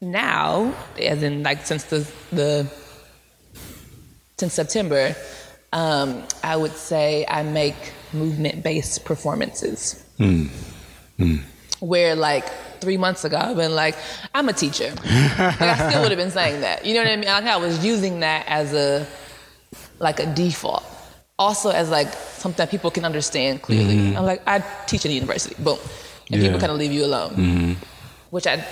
[0.00, 2.70] now, as in like since the the
[4.38, 5.16] since September,
[5.72, 7.74] um, I would say I make
[8.12, 10.46] movement based performances hmm.
[11.18, 11.36] Hmm.
[11.80, 12.48] where like
[12.80, 13.96] three months ago I've been like,
[14.34, 14.90] I'm a teacher.
[14.94, 16.86] like I still would have been saying that.
[16.86, 17.26] You know what I mean?
[17.26, 19.06] Like I was using that as a
[19.98, 20.84] like a default.
[21.40, 24.10] Also as like something that people can understand clearly.
[24.10, 24.16] Hmm.
[24.16, 25.60] I'm like, I teach at a university.
[25.60, 25.78] Boom.
[26.30, 27.76] And people kind of leave you alone.
[28.30, 28.64] Which I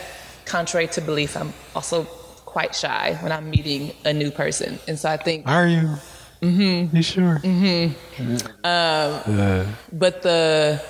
[0.45, 2.05] contrary to belief, I'm also
[2.45, 4.79] quite shy when I'm meeting a new person.
[4.89, 5.99] And so I think are you
[6.41, 7.39] mm-hmm you sure
[9.93, 10.83] But the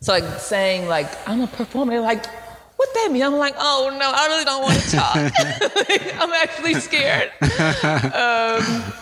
[0.00, 2.24] so like saying like I'm a performer, like,
[2.76, 3.22] what that mean?
[3.22, 5.16] I'm like, oh no, I really don't want to talk.
[6.22, 7.30] I'm actually scared.
[8.14, 8.92] um,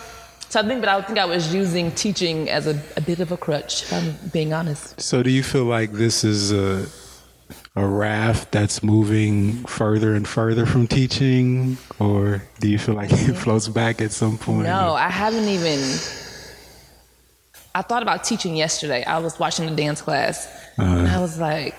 [0.49, 3.31] so I think, but I think I was using teaching as a, a bit of
[3.31, 3.83] a crutch.
[3.83, 4.99] If I'm being honest.
[4.99, 6.85] So do you feel like this is a
[7.75, 13.35] a raft that's moving further and further from teaching, or do you feel like it
[13.35, 14.63] floats back at some point?
[14.63, 15.79] No, I haven't even.
[17.75, 19.03] I thought about teaching yesterday.
[19.03, 20.47] I was watching the dance class,
[20.77, 21.75] and I was like,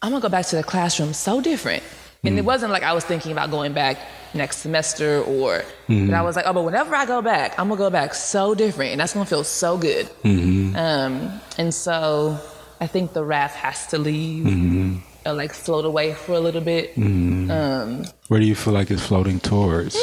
[0.00, 1.82] I'm gonna go back to the classroom so different.
[2.24, 2.46] And it mm.
[2.46, 3.96] wasn't like I was thinking about going back
[4.34, 6.24] next semester or, but I mm-hmm.
[6.24, 9.00] was like, oh, but whenever I go back, I'm gonna go back so different, and
[9.00, 10.06] that's gonna feel so good.
[10.24, 10.76] Mm-hmm.
[10.76, 12.38] Um, and so
[12.80, 14.96] I think the raft has to leave, mm-hmm.
[15.28, 16.96] Or like float away for a little bit.
[16.96, 19.96] Um, Where do you feel like it's floating towards?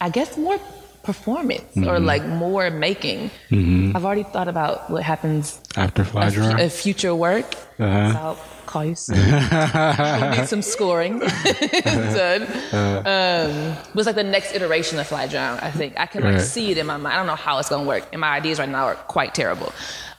[0.00, 0.58] I guess more
[1.02, 2.04] performance or Mm-hmm.
[2.04, 3.30] like more making.
[3.52, 6.60] I've already thought about what happens After fly a, dry?
[6.60, 7.54] a future work.
[7.78, 8.12] Uh-huh.
[8.12, 9.16] So I'll call you soon.
[9.20, 11.18] need some scoring
[12.18, 12.42] done.
[12.72, 15.94] Um, but it's like the next iteration of Fly Drown, I think.
[15.98, 16.42] I can like Right.
[16.42, 17.14] see it in my mind.
[17.14, 18.04] I don't know how it's gonna work.
[18.12, 19.72] And my ideas right now are quite terrible.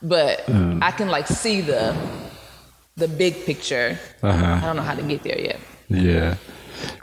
[0.03, 0.79] But Mm.
[0.81, 1.95] I can like see the
[2.97, 3.97] the big picture.
[4.21, 4.45] Uh-huh.
[4.45, 5.59] I don't know how to get there yet.
[5.89, 6.35] Yeah.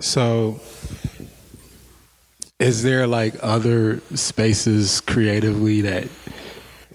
[0.00, 0.60] So,
[2.58, 6.08] is there like other spaces creatively that,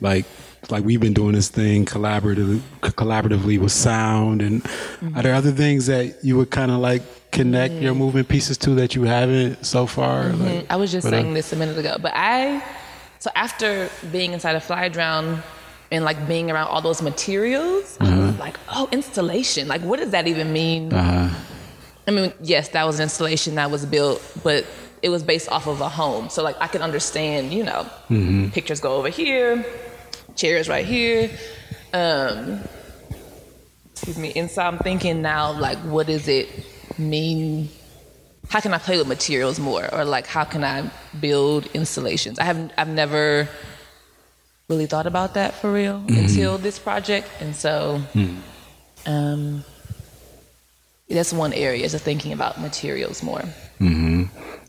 [0.01, 0.25] like,
[0.69, 5.17] like we've been doing this thing collaboratively, collaboratively with sound, and Mm-hmm.
[5.17, 7.01] are there other things that you would kind of like
[7.31, 10.25] connect your movement pieces to that you haven't so far?
[10.31, 10.71] Mm-hmm.
[10.71, 11.23] I was just whatever?
[11.23, 12.63] saying this a minute ago, but I
[13.19, 15.41] so after being inside of Fly Drown
[15.93, 19.67] and like being around all those materials, I was like, oh, installation.
[19.67, 20.91] Like, what does that even mean?
[20.91, 21.33] Uh-huh.
[22.07, 24.65] I mean, yes, that was an installation that was built, but
[25.03, 26.29] it was based off of a home.
[26.29, 27.87] So like I can understand, you know,
[28.51, 29.63] pictures go over here,
[30.35, 31.29] chairs right here.
[31.93, 32.61] Um,
[33.91, 34.33] excuse me.
[34.35, 36.49] And so I'm thinking now, like, what does it
[36.97, 37.69] mean?
[38.49, 40.89] How can I play with materials more, or like, how can I
[41.19, 42.39] build installations?
[42.39, 43.47] I haven't, I've never
[44.69, 48.01] really thought about that for real until this project, and so,
[49.05, 49.63] um,
[51.09, 53.43] that's one area is thinking about materials more.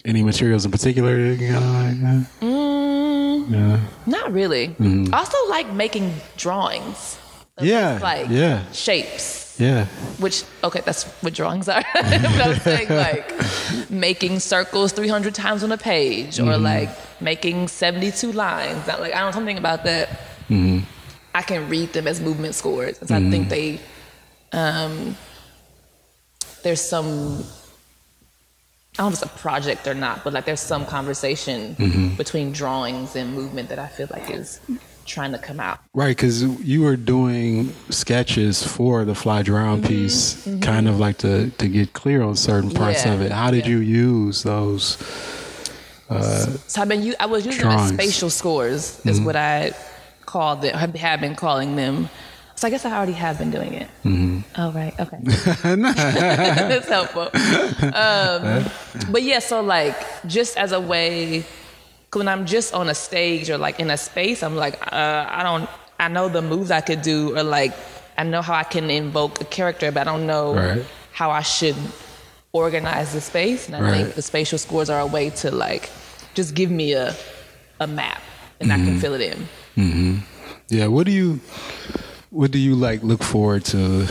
[0.07, 1.17] Any materials in particular?
[1.17, 3.81] that you kinda like, Mm, yeah.
[4.07, 4.75] not really.
[5.13, 7.17] I also like making drawings.
[7.61, 8.65] Yeah, Like yeah.
[8.73, 9.44] shapes.
[9.59, 9.87] Yeah.
[10.19, 11.83] Which okay, that's what drawings are.
[11.95, 13.33] but I'm saying like
[13.91, 16.63] making circles 300 times on a page, or mm-hmm.
[16.63, 16.91] like
[17.21, 18.87] making 72 lines.
[18.87, 20.09] Not like I don't know something about that.
[20.49, 20.81] Mm-hmm.
[21.35, 23.49] I can read them as movement scores, and so I think mm-hmm.
[23.49, 23.81] they
[24.53, 25.17] um,
[26.63, 27.45] there's some.
[28.97, 32.53] I don't know if it's a project or not, but like there's some conversation between
[32.53, 34.61] drawings and movement that I feel like is
[35.05, 35.79] trying to come out.
[35.95, 41.19] Right, because you were doing sketches for the Fly Drown Mm-hmm, piece, kind of like
[41.19, 43.33] to, to get clear on certain parts Yeah, of it.
[43.33, 43.73] How did yeah.
[43.73, 44.99] you use those?
[46.69, 47.91] So I've been I was using Drawings.
[47.91, 49.73] the spatial scores is what I
[50.27, 50.75] called it.
[50.75, 52.09] Have have been calling them.
[52.57, 53.89] So I guess I already have been doing it.
[54.57, 55.19] Oh right, okay.
[55.65, 57.31] That's helpful.
[57.83, 58.65] Um,
[59.11, 59.97] but yeah, so like
[60.27, 61.45] just as a way,
[62.15, 65.43] when I'm just on a stage or like in a space, I'm like uh, I
[65.43, 65.69] don't.
[65.99, 67.73] I know the moves I could do, or like
[68.19, 70.85] I know how I can invoke a character, but I don't know Right.
[71.13, 71.77] how I should
[72.53, 73.67] organize the space.
[73.69, 73.91] And I Right.
[74.05, 75.91] think the spatial scores are a way to like
[76.35, 77.15] just give me a
[77.81, 78.23] a map
[78.61, 80.23] and I can fill it in.
[80.69, 81.41] Yeah, what do you
[82.31, 84.07] what do you like look forward to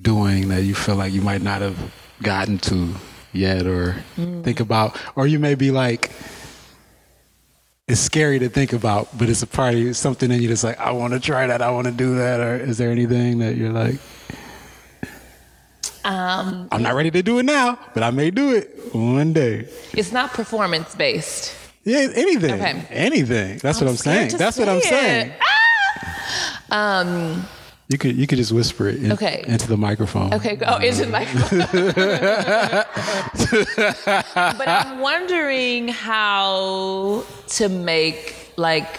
[0.00, 1.76] doing that you feel like you might not have
[2.22, 2.94] gotten to
[3.32, 4.42] yet or Mm.
[4.44, 6.10] think about or you may be like
[7.92, 10.64] it's scary to think about, but it's a part of you, something in you that's
[10.64, 13.38] like, I want to try that, I want to do that, or is there anything
[13.40, 13.96] that you're like,
[16.04, 19.68] Um, I'm not ready to do it now, but I may do it one day.
[19.92, 21.54] it's not performance based.
[21.84, 22.86] Yeah, anything, Okay.
[22.90, 23.58] anything.
[23.58, 24.36] That's what I'm saying.
[24.38, 25.26] That's what I'm say saying.
[25.30, 25.36] it.
[26.70, 27.46] Um,
[27.92, 29.44] You could you could just whisper it in- Okay.
[29.46, 30.32] into the microphone.
[30.32, 30.64] Okay, go.
[30.66, 31.24] Oh, is it my
[34.58, 38.98] But I'm wondering how to make like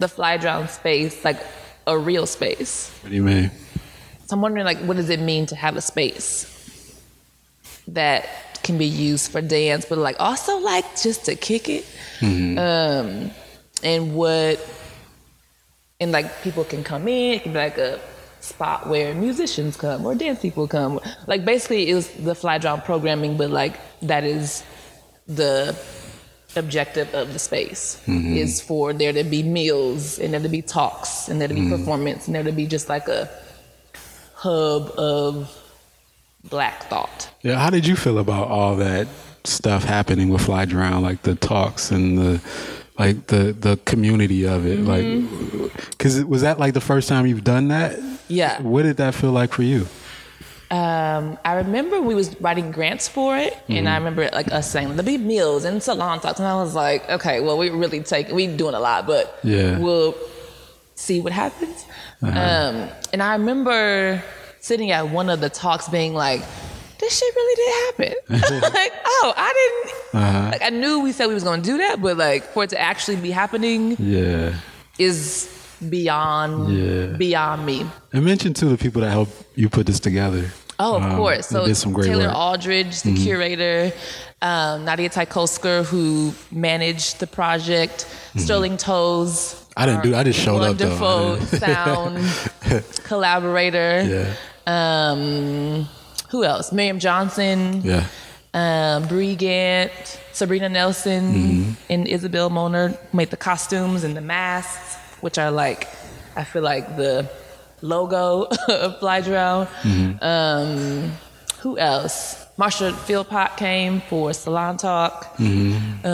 [0.00, 1.38] the fly drown space like
[1.86, 2.90] a real space.
[3.02, 3.50] What do you mean?
[4.26, 6.50] So I'm wondering like what does it mean to have a space
[7.88, 8.26] that
[8.64, 11.84] can be used for dance, but like also like just to kick it.
[12.20, 13.30] Um,
[13.84, 14.58] and what
[16.00, 18.00] and like people can come in, it can be like a
[18.44, 21.00] spot where musicians come or dance people come.
[21.26, 24.62] Like basically it was the fly drown programming, but like that is
[25.26, 25.76] the
[26.56, 28.36] objective of the space mm-hmm.
[28.36, 31.62] is for there to be meals and there to be talks and there to be
[31.62, 31.76] mm-hmm.
[31.76, 33.28] performance and there to be just like a
[34.34, 35.50] hub of
[36.44, 37.30] black thought.
[37.42, 39.08] Yeah, how did you feel about all that
[39.44, 42.40] stuff happening with Fly Drown, like the talks and the
[42.98, 45.62] like the the community of it, Mm-hmm.
[45.62, 47.98] like because was that like the first time you've done that?
[48.28, 48.60] Yeah.
[48.62, 49.86] What did that feel like for you?
[50.70, 54.88] Um, I remember we was writing grants for it, and I remember like us saying
[54.88, 58.28] there'll be meals and salon talks, and I was like, okay, well we really take
[58.28, 59.78] we doing a lot, but Yeah.
[59.78, 60.14] we'll
[60.94, 61.84] see what happens.
[62.22, 64.22] Um, and I remember
[64.60, 66.42] sitting at one of the talks, being like,
[67.04, 68.70] this shit really did happen.
[68.80, 70.50] like, oh, I didn't.
[70.52, 72.78] Like I knew we said we was gonna do that, but like for it to
[72.80, 74.54] actually be happening Yeah,
[74.98, 75.48] is
[75.90, 77.06] beyond Yeah.
[77.16, 77.86] beyond me.
[78.12, 80.44] and mention to the people that helped you put this together.
[80.78, 81.46] Oh, of Um, course.
[81.48, 82.30] So did some great Taylor work.
[82.34, 82.48] Mm-hmm.
[82.50, 83.92] Aldridge, the curator,
[84.42, 89.54] um, Nadia Tykosker, who managed the project, Sterling Toles.
[89.54, 89.72] Mm-hmm.
[89.80, 90.88] I didn't do- I just showed up, though.
[90.98, 92.18] Wonderful sound
[93.04, 94.02] collaborator.
[94.02, 94.34] Yeah,
[94.66, 95.88] Um,
[96.34, 96.72] who else?
[96.72, 97.80] Miriam Johnson.
[97.84, 98.06] yeah,
[98.54, 99.92] Um, Bree Gant,
[100.32, 101.70] Sabrina Nelson, Mm-hmm.
[101.92, 105.86] and Isabel Moner made the costumes and the masks, which are like,
[106.34, 107.30] I feel like the
[107.82, 109.66] logo of Fly Drown.
[109.82, 110.24] Mm-hmm.
[110.24, 111.12] Um,
[111.60, 112.44] who else?
[112.58, 115.36] Marsha Philpott came for Salon Talk.
[115.36, 116.04] Mm-hmm.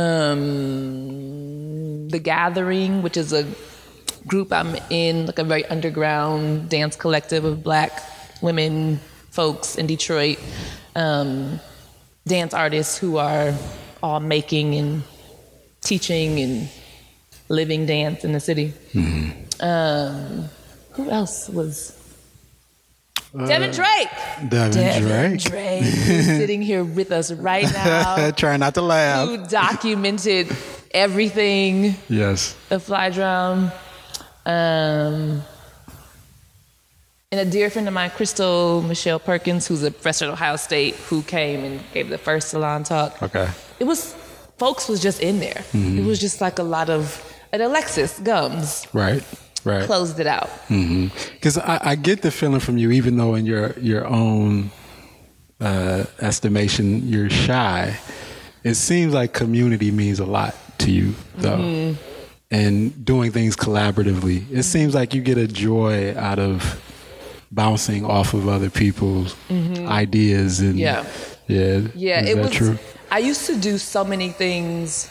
[0.80, 3.46] Um, the Gathering, which is a
[4.26, 7.92] group I'm in, like a very underground dance collective of black
[8.42, 9.00] women
[9.30, 10.38] folks in Detroit,
[10.96, 11.60] um,
[12.26, 13.54] dance artists who are
[14.02, 15.02] all making and
[15.80, 16.68] teaching and
[17.48, 18.72] living dance in the city.
[19.60, 20.48] Um,
[20.92, 21.96] who else was?
[23.32, 24.08] Devin Drake.
[24.48, 25.40] Devin, Devin Drake.
[25.40, 29.28] Drake, who's sitting here with us right now, Try not to laugh.
[29.28, 30.48] who documented
[30.92, 32.56] everything Yes.
[32.68, 33.70] The Fly Drown.
[34.46, 35.42] Um,
[37.32, 40.96] and a dear friend of mine, Crystal Michelle Perkins, who's a professor at Ohio State,
[40.96, 43.22] who came and gave the first salon talk.
[43.22, 43.48] Okay.
[43.78, 44.14] It was,
[44.58, 45.62] folks was just in there.
[45.72, 45.98] Mm-hmm.
[46.00, 49.22] It was just like a lot of, and Alexis Gumbs Right.
[49.62, 49.84] Right.
[49.84, 50.48] closed it out.
[50.68, 51.16] Mm-hmm.
[51.34, 54.70] Because I, I get the feeling from you, even though in your your own
[55.60, 57.96] uh, estimation you're shy,
[58.64, 61.58] it seems like community means a lot to you, though.
[61.58, 62.02] Mm-hmm.
[62.50, 66.80] And doing things collaboratively, it seems like you get a joy out of
[67.50, 71.04] bouncing off of other people's ideas and Yeah.
[71.46, 72.52] yeah, Yeah, Is it that was.
[72.54, 72.78] true?
[73.10, 75.10] I used to do so many things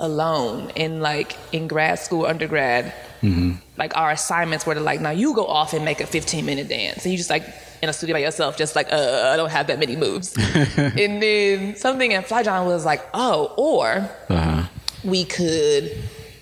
[0.00, 2.92] alone, in like in grad school, undergrad.
[3.22, 3.52] Mm-hmm.
[3.76, 6.68] Like our assignments were to like, now you go off and make a 15 minute
[6.68, 7.44] dance, and you just like
[7.82, 10.34] in a studio by yourself, just like, uh, I don't have that many moves.
[10.76, 14.66] and then something in Fly Drown was like, oh, or Uh-huh.
[15.04, 15.96] we could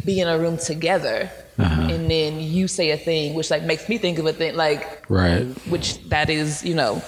[0.05, 1.31] be in a room together.
[1.59, 1.89] Uh-huh.
[1.93, 5.05] And then you say a thing, which like makes me think of a thing like
[5.11, 5.45] Right.
[5.69, 7.03] which that is, you know,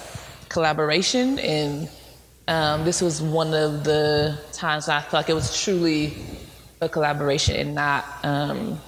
[0.49, 1.39] collaboration.
[1.39, 1.89] And
[2.47, 6.13] um, this was one of the times I felt like it was truly
[6.81, 8.05] a collaboration and not.
[8.23, 8.79] Um,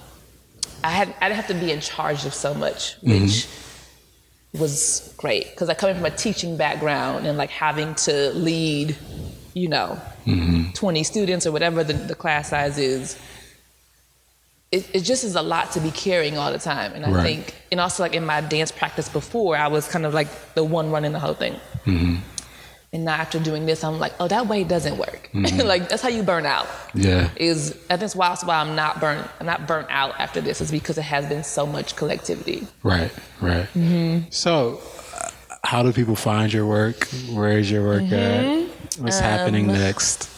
[0.82, 3.46] I had I didn't have to be in charge of so much, which
[4.52, 8.96] was great because I come from a teaching background and like having to lead,
[9.54, 9.98] you know,
[10.74, 13.18] twenty students or whatever the, the class size is.
[14.76, 17.22] It, it just is a lot to be carrying all the time, and I Right.
[17.28, 20.64] think, and also like in my dance practice before, I was kind of like the
[20.78, 21.54] one running the whole thing.
[22.92, 25.28] And now after doing this, I'm like, oh, that way doesn't work.
[25.74, 26.68] like that's how you burn out.
[26.94, 27.28] Yeah.
[27.36, 29.28] Is I think that's why, that's why I'm not burnt.
[29.40, 30.60] I'm not burnt out after this.
[30.60, 32.66] Is because it has been so much collectivity.
[32.84, 33.10] Right,
[33.40, 33.66] right.
[33.74, 34.30] Mm-hmm.
[34.30, 34.80] So,
[35.20, 35.28] uh,
[35.64, 37.08] how do people find your work?
[37.32, 38.68] Where is your work Mm-hmm.
[38.94, 39.00] at?
[39.02, 40.30] What's happening Um, next?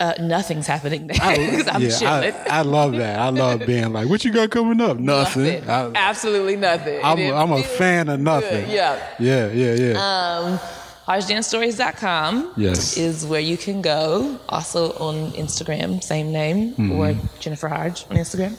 [0.00, 1.16] Uh, nothing's happening there
[1.50, 2.32] because I'm yeah, chilling.
[2.48, 3.18] I, I love that.
[3.18, 4.96] I love being like, what you got coming up?
[4.98, 5.64] Nothing.
[5.66, 5.68] Nothing.
[5.68, 7.00] I, Absolutely nothing.
[7.02, 8.66] I'm, it I'm a fan of nothing.
[8.66, 8.74] good.
[8.74, 8.98] Yeah.
[9.18, 10.38] Yeah, yeah, yeah.
[10.38, 10.60] Um,
[11.08, 12.96] HargeDanceStories.com Yes.
[12.96, 14.38] is where you can go.
[14.48, 16.92] Also on Instagram, same name, Mm-hmm.
[16.92, 18.52] or Jennifer Harge on Instagram.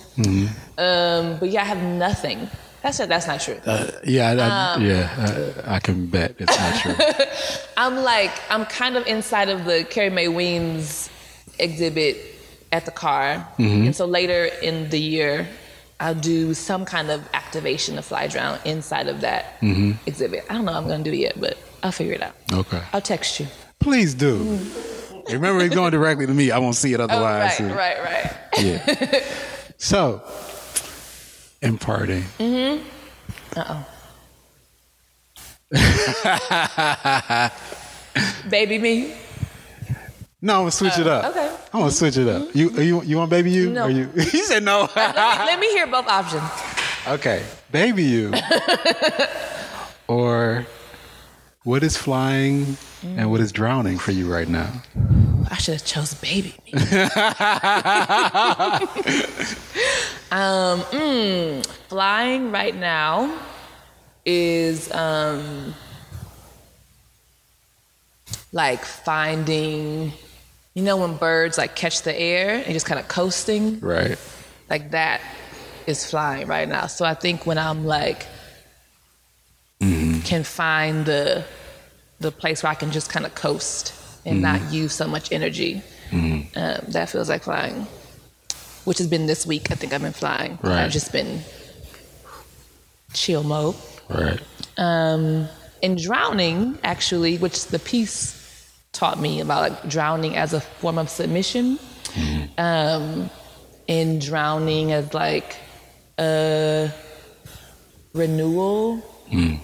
[0.77, 2.49] Um, but yeah, I have nothing.
[2.81, 3.59] That's that's not true.
[3.65, 5.53] Uh, yeah, I, um, yeah.
[5.67, 6.95] I, I can bet it's not true.
[7.77, 11.09] I'm like, I'm kind of inside of the Carrie Mae Weems
[11.59, 12.17] exhibit
[12.71, 13.47] at the car.
[13.57, 13.87] Mm-hmm.
[13.87, 15.47] And so later in the year,
[15.99, 19.91] I'll do some kind of activation of Fly Drown inside of that mm-hmm.
[20.05, 20.45] exhibit.
[20.49, 22.35] I don't know what I'm going to do yet, but I'll figure it out.
[22.53, 22.81] Okay.
[22.93, 23.47] I'll text you.
[23.79, 24.43] Please do.
[24.43, 25.33] Mm.
[25.33, 26.51] Remember, it's going directly to me.
[26.51, 27.59] I won't see it otherwise.
[27.59, 27.77] Oh, otherwise.
[27.77, 28.63] right, right, right.
[28.63, 29.23] Yeah.
[29.77, 30.23] so,
[31.61, 32.23] imparting.
[32.39, 33.59] Mm-hmm.
[33.59, 33.85] Uh-oh.
[38.49, 39.13] Baby me.
[40.41, 41.25] No, I'm gonna switch it up.
[41.25, 41.55] Oh, okay.
[41.73, 42.55] I'm gonna switch it up.
[42.55, 43.71] You you you want baby you?
[43.71, 43.85] No.
[43.85, 44.07] Or you?
[44.15, 44.87] he said no.
[44.95, 46.43] Let me, let me hear both options.
[47.07, 48.33] okay, baby you.
[50.07, 50.65] or
[51.63, 54.71] what is flying and what is drowning for you right now?
[55.51, 56.55] I should have chose baby
[60.31, 63.39] um, mm, flying right now
[64.25, 65.73] is um,
[68.51, 70.13] like finding,
[70.79, 74.17] you know, when birds like catch the air and just kind of coasting, Right.
[74.69, 75.19] like that
[75.85, 76.87] is flying right now.
[76.87, 78.25] So I think when I'm like
[80.23, 81.43] can find the
[82.19, 83.93] the place where I can just kind of coast
[84.25, 85.81] and not use so much energy,
[86.13, 87.87] um, that feels like flying.
[88.85, 89.71] Which has been this week.
[89.71, 90.57] I think I've been flying.
[90.61, 90.83] Right.
[90.83, 91.41] I've just been
[93.13, 93.75] chill mode.
[94.09, 94.39] Right.
[94.77, 95.47] Um,
[95.83, 98.38] and drowning, actually, which the piece
[98.99, 101.79] taught me about like drowning as a form of submission,
[102.57, 103.29] um,
[103.87, 105.55] and drowning as like
[106.19, 106.91] a
[108.13, 109.01] renewal.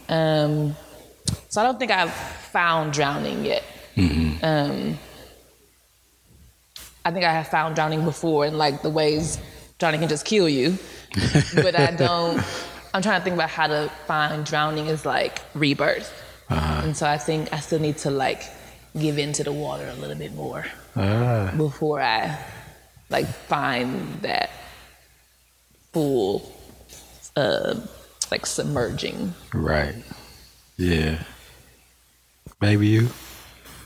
[0.08, 0.76] Um,
[1.50, 3.64] so I don't think I've found drowning yet.
[4.42, 4.98] Um,
[7.04, 9.38] I think I have found drowning before in like the ways
[9.80, 10.78] drowning can just kill you,
[11.54, 12.42] but I don't.
[12.94, 16.10] I'm trying to think about how to find drowning is like rebirth,
[16.50, 18.44] and so I think I still need to like
[18.98, 20.66] give into the water a little bit more
[20.96, 21.52] Ah.
[21.58, 22.38] before I
[23.10, 24.50] like find that
[25.92, 26.52] full
[27.36, 27.76] uh,
[28.32, 29.34] like submerging.
[29.54, 29.96] Right.
[30.78, 31.24] Yeah.
[32.60, 33.10] Baby you.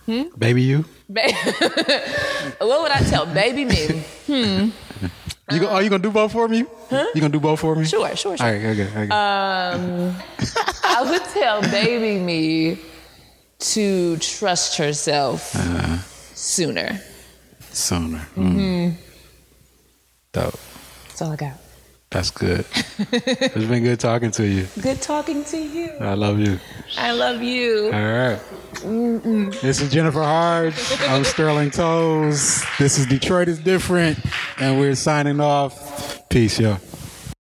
[0.06, 0.24] Hmm?
[0.38, 0.86] Baby you.
[1.10, 1.32] Ba-
[2.60, 3.88] what would I tell baby me?
[4.28, 4.70] hmm.
[5.52, 6.64] You go, oh, you gonna do both for me?
[6.90, 7.06] Huh?
[7.16, 7.86] You gonna do both for me?
[7.86, 8.46] Sure, sure, sure.
[8.46, 8.64] All right.
[8.66, 8.88] Okay.
[8.88, 9.08] okay.
[9.12, 12.78] I would tell baby me
[13.60, 15.42] to trust herself
[16.36, 17.00] sooner.
[17.72, 18.28] Sooner.
[18.36, 18.94] Mm.
[20.32, 20.60] Dope.
[21.08, 21.54] That's all I got.
[22.12, 22.66] That's good.
[23.12, 24.68] it's been good talking to you.
[24.82, 25.92] Good talking to you.
[26.00, 26.60] I love you.
[26.98, 27.86] I love you.
[27.86, 28.40] All right.
[29.62, 30.74] This is Jennifer Harge.
[31.02, 32.64] I'm Sterling Toles.
[32.80, 34.18] This is Detroit is Different.
[34.60, 36.28] And we're signing off.
[36.30, 36.80] Peace, y'all.